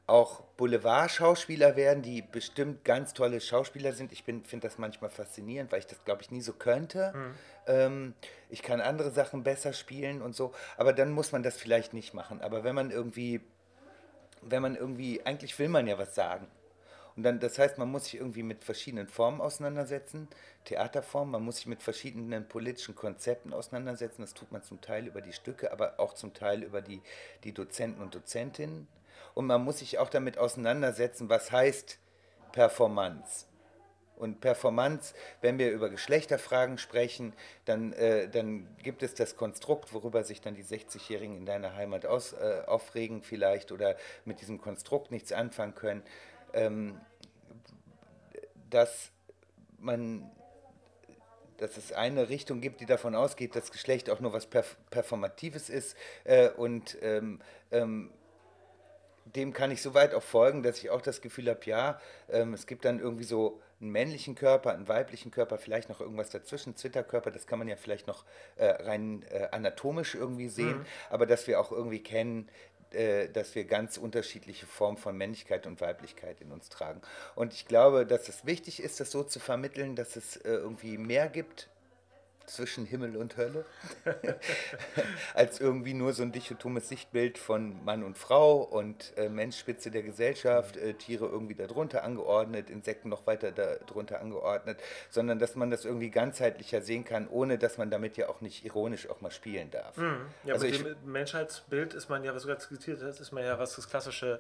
[0.08, 4.12] auch Boulevard-Schauspieler werden, die bestimmt ganz tolle Schauspieler sind.
[4.12, 7.12] Ich finde das manchmal faszinierend, weil ich das, glaube ich, nie so könnte.
[7.16, 7.34] Mhm.
[7.68, 8.14] Ähm,
[8.50, 12.14] ich kann andere Sachen besser spielen und so, aber dann muss man das vielleicht nicht
[12.14, 12.42] machen.
[12.42, 13.42] Aber wenn man irgendwie,
[14.42, 16.48] wenn man irgendwie, eigentlich will man ja was sagen.
[17.16, 20.28] Und dann, das heißt, man muss sich irgendwie mit verschiedenen Formen auseinandersetzen,
[20.66, 24.22] Theaterformen, man muss sich mit verschiedenen politischen Konzepten auseinandersetzen.
[24.22, 27.02] Das tut man zum Teil über die Stücke, aber auch zum Teil über die,
[27.44, 28.88] die Dozenten und Dozentinnen
[29.36, 32.00] und man muss sich auch damit auseinandersetzen, was heißt
[32.52, 33.46] Performance.
[34.16, 37.34] Und Performance, wenn wir über Geschlechterfragen sprechen,
[37.66, 42.06] dann, äh, dann gibt es das Konstrukt, worüber sich dann die 60-Jährigen in deiner Heimat
[42.06, 46.02] aus, äh, aufregen vielleicht oder mit diesem Konstrukt nichts anfangen können,
[46.54, 47.00] ähm,
[48.70, 49.12] dass
[49.78, 50.32] man
[51.58, 55.70] dass es eine Richtung gibt, die davon ausgeht, dass Geschlecht auch nur was Perf Performatives
[55.70, 57.40] ist äh, und ähm,
[57.72, 58.12] ähm,
[59.36, 62.54] dem kann ich so weit auch folgen, dass ich auch das Gefühl habe, ja, ähm,
[62.54, 66.76] es gibt dann irgendwie so einen männlichen Körper, einen weiblichen Körper, vielleicht noch irgendwas dazwischen,
[66.76, 68.24] Zwitterkörper, das kann man ja vielleicht noch
[68.56, 70.86] äh, rein äh, anatomisch irgendwie sehen, mhm.
[71.10, 72.50] aber dass wir auch irgendwie kennen,
[72.92, 77.02] äh, dass wir ganz unterschiedliche Formen von Männlichkeit und Weiblichkeit in uns tragen.
[77.36, 80.98] Und ich glaube, dass es wichtig ist, das so zu vermitteln, dass es äh, irgendwie
[80.98, 81.68] mehr gibt
[82.48, 83.66] zwischen Himmel und Hölle,
[85.34, 89.92] als irgendwie nur so ein dichotomes Sichtbild von Mann und Frau und äh, Mensch Spitze
[89.92, 94.80] der Gesellschaft, äh, Tiere irgendwie darunter angeordnet, Insekten noch weiter darunter angeordnet,
[95.10, 98.66] sondern dass man das irgendwie ganzheitlicher sehen kann, ohne dass man damit ja auch nicht
[98.66, 99.98] ironisch auch mal spielen darf.
[99.98, 100.26] Mhm.
[100.44, 103.44] Ja, also mit dem Menschheitsbild ist man ja, was du gerade skizziert hast, ist man
[103.44, 104.40] ja, was das klassische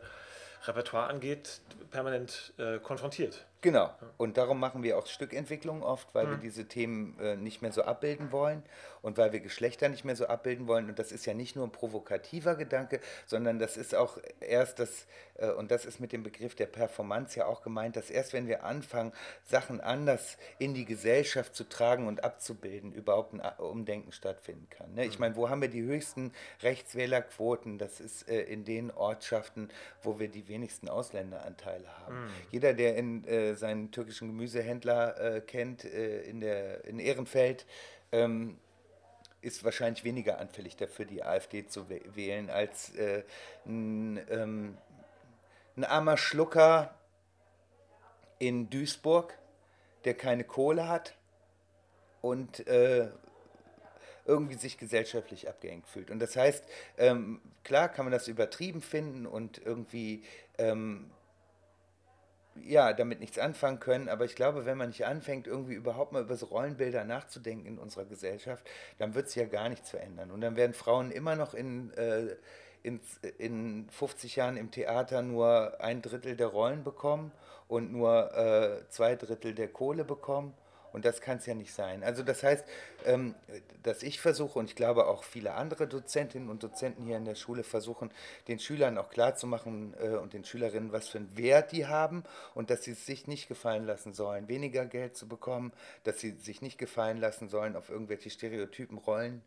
[0.67, 3.45] Repertoire angeht, permanent äh, konfrontiert.
[3.65, 3.89] Genau.
[4.17, 6.31] Und darum machen wir auch Stückentwicklung oft, weil mhm.
[6.31, 8.61] wir diese Themen äh, nicht mehr so abbilden wollen
[9.01, 10.87] und weil wir Geschlechter nicht mehr so abbilden wollen.
[10.87, 15.07] Und das ist ja nicht nur ein provokativer Gedanke, sondern das ist auch erst das,
[15.39, 18.47] äh, und das ist mit dem Begriff der Performance ja auch gemeint, dass erst wenn
[18.47, 19.13] wir anfangen,
[19.45, 24.93] Sachen anders in die Gesellschaft zu tragen und abzubilden, überhaupt ein Umdenken stattfinden kann.
[24.93, 25.05] Ne?
[25.05, 25.21] Ich mhm.
[25.21, 27.79] meine, wo haben wir die höchsten Rechtswählerquoten?
[27.79, 29.69] Das ist äh, in den Ortschaften,
[30.03, 32.25] wo wir die wenigsten Ausländeranteile haben.
[32.25, 32.29] Mhm.
[32.51, 37.65] Jeder, der in äh, seinen türkischen Gemüsehändler äh, kennt äh, in, der, in Ehrenfeld,
[38.11, 38.57] ähm,
[39.41, 43.23] ist wahrscheinlich weniger anfällig dafür, die AfD zu wählen, als äh,
[43.65, 44.77] ein, ähm,
[45.77, 46.95] ein armer Schlucker
[48.39, 49.37] in Duisburg,
[50.03, 51.15] der keine Kohle hat
[52.21, 53.09] und äh,
[54.25, 56.09] irgendwie sich gesellschaftlich abgehängt fühlt.
[56.09, 56.63] Und das heißt,
[56.97, 60.23] ähm, klar kann man das übertrieben finden und irgendwie
[60.57, 61.11] ähm,
[62.63, 64.09] ja, damit nichts anfangen können.
[64.09, 67.77] Aber ich glaube, wenn man nicht anfängt, irgendwie überhaupt mal über so Rollenbilder nachzudenken in
[67.77, 68.65] unserer Gesellschaft,
[68.97, 70.31] dann wird sich ja gar nichts verändern.
[70.31, 72.35] Und dann werden Frauen immer noch in, äh,
[72.83, 72.99] in,
[73.37, 77.31] in 50 Jahren im Theater nur ein Drittel der Rollen bekommen
[77.67, 80.53] und nur äh, zwei Drittel der Kohle bekommen.
[80.95, 82.05] Und das kann es ja nicht sein.
[82.05, 82.63] Also das heißt,
[83.03, 83.35] ähm,
[83.83, 87.35] dass ich versuche und ich glaube auch viele andere Dozentinnen und Dozenten hier in der
[87.35, 88.11] Schule versuchen,
[88.47, 92.23] den Schülern auch klarzumachen äh, und den Schülerinnen, was für einen Wert die haben
[92.53, 95.73] und dass sie es sich nicht gefallen lassen sollen, weniger Geld zu bekommen,
[96.05, 99.43] dass sie sich nicht gefallen lassen sollen, auf irgendwelche Stereotypen Rollen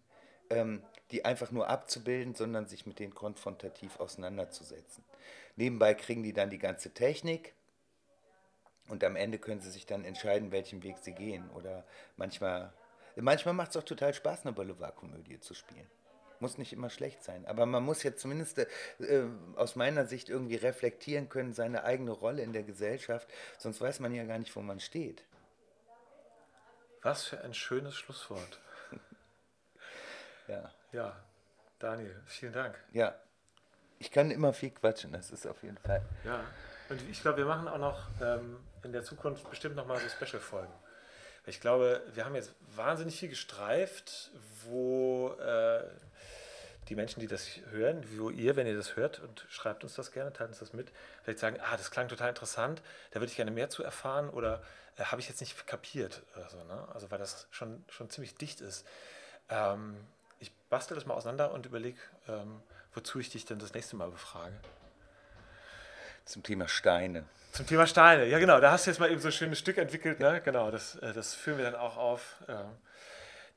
[0.51, 0.83] ähm,
[1.13, 5.03] die einfach nur abzubilden, sondern sich mit denen konfrontativ auseinanderzusetzen.
[5.57, 7.55] Nebenbei kriegen die dann die ganze Technik,
[8.89, 11.49] und am Ende können sie sich dann entscheiden, welchen Weg sie gehen.
[11.51, 11.85] Oder
[12.17, 12.73] manchmal,
[13.17, 15.87] manchmal macht es auch total Spaß, eine Boulevardkomödie zu spielen.
[16.41, 17.47] Muss nicht immer schlecht sein.
[17.47, 18.67] Aber man muss ja zumindest äh,
[19.57, 23.29] aus meiner Sicht irgendwie reflektieren können, seine eigene Rolle in der Gesellschaft.
[23.59, 25.25] Sonst weiß man ja gar nicht, wo man steht.
[27.03, 28.61] Was für ein schönes Schlusswort.
[30.49, 30.71] ja.
[30.93, 31.17] Ja,
[31.79, 32.79] Daniel, vielen Dank.
[32.93, 33.15] Ja,
[33.99, 36.03] ich kann immer viel quatschen, das ist auf jeden Fall.
[36.25, 36.41] Ja.
[36.89, 38.57] Und ich glaube, wir machen auch noch ähm,
[38.89, 40.73] in der Zukunft bestimmt nochmal so Special-Folgen.
[41.47, 44.31] Ich glaube, wir haben jetzt wahnsinnig viel gestreift,
[44.65, 45.83] wo äh,
[46.89, 50.11] die Menschen, die das hören, wo ihr, wenn ihr das hört, und schreibt uns das
[50.11, 50.91] gerne, teilt uns das mit,
[51.23, 54.63] vielleicht sagen, ah, das klang total interessant, da würde ich gerne mehr zu erfahren oder
[54.97, 56.89] äh, habe ich jetzt nicht kapiert oder so, ne?
[56.95, 58.87] Also weil das schon, schon ziemlich dicht ist.
[59.51, 59.97] Ähm,
[60.41, 62.63] ich bastel das mal auseinander und überlege, ähm,
[62.95, 64.55] wozu ich dich denn das nächste Mal befrage.
[66.29, 67.25] Zum Thema Steine.
[67.53, 69.79] Zum Thema Steine, ja genau, da hast du jetzt mal eben so ein schönes Stück
[69.79, 70.43] entwickelt, ne?
[70.45, 72.37] Genau, das, äh, das führen wir dann auch auf.
[72.47, 72.55] Äh,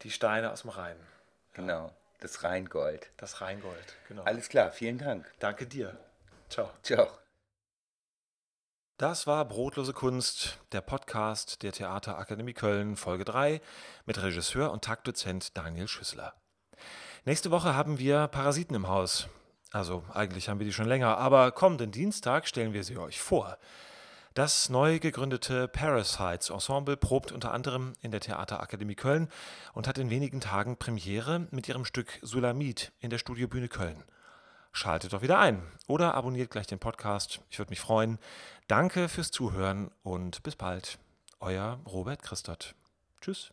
[0.04, 0.96] die Steine aus dem Rhein.
[1.52, 3.12] Genau, das Rheingold.
[3.18, 4.24] Das Rheingold, genau.
[4.24, 5.30] Alles klar, vielen Dank.
[5.40, 5.98] Danke dir.
[6.50, 6.72] Ciao.
[6.82, 7.10] Ciao.
[8.96, 13.60] Das war Brotlose Kunst, der Podcast der Theaterakademie Köln, Folge 3,
[14.06, 16.36] mit Regisseur und Taktdozent Daniel Schüssler.
[17.26, 19.28] Nächste Woche haben wir Parasiten im Haus.
[19.72, 23.58] Also eigentlich haben wir die schon länger, aber kommenden Dienstag stellen wir sie euch vor.
[24.34, 29.28] Das neu gegründete Parasites Ensemble probt unter anderem in der Theaterakademie Köln
[29.74, 34.04] und hat in wenigen Tagen Premiere mit ihrem Stück Sulamit in der Studiobühne Köln.
[34.72, 37.42] Schaltet doch wieder ein oder abonniert gleich den Podcast.
[37.50, 38.20] Ich würde mich freuen.
[38.70, 40.98] Danke fürs Zuhören und bis bald.
[41.42, 42.74] Euer Robert Christot.
[43.20, 43.52] Tschüss.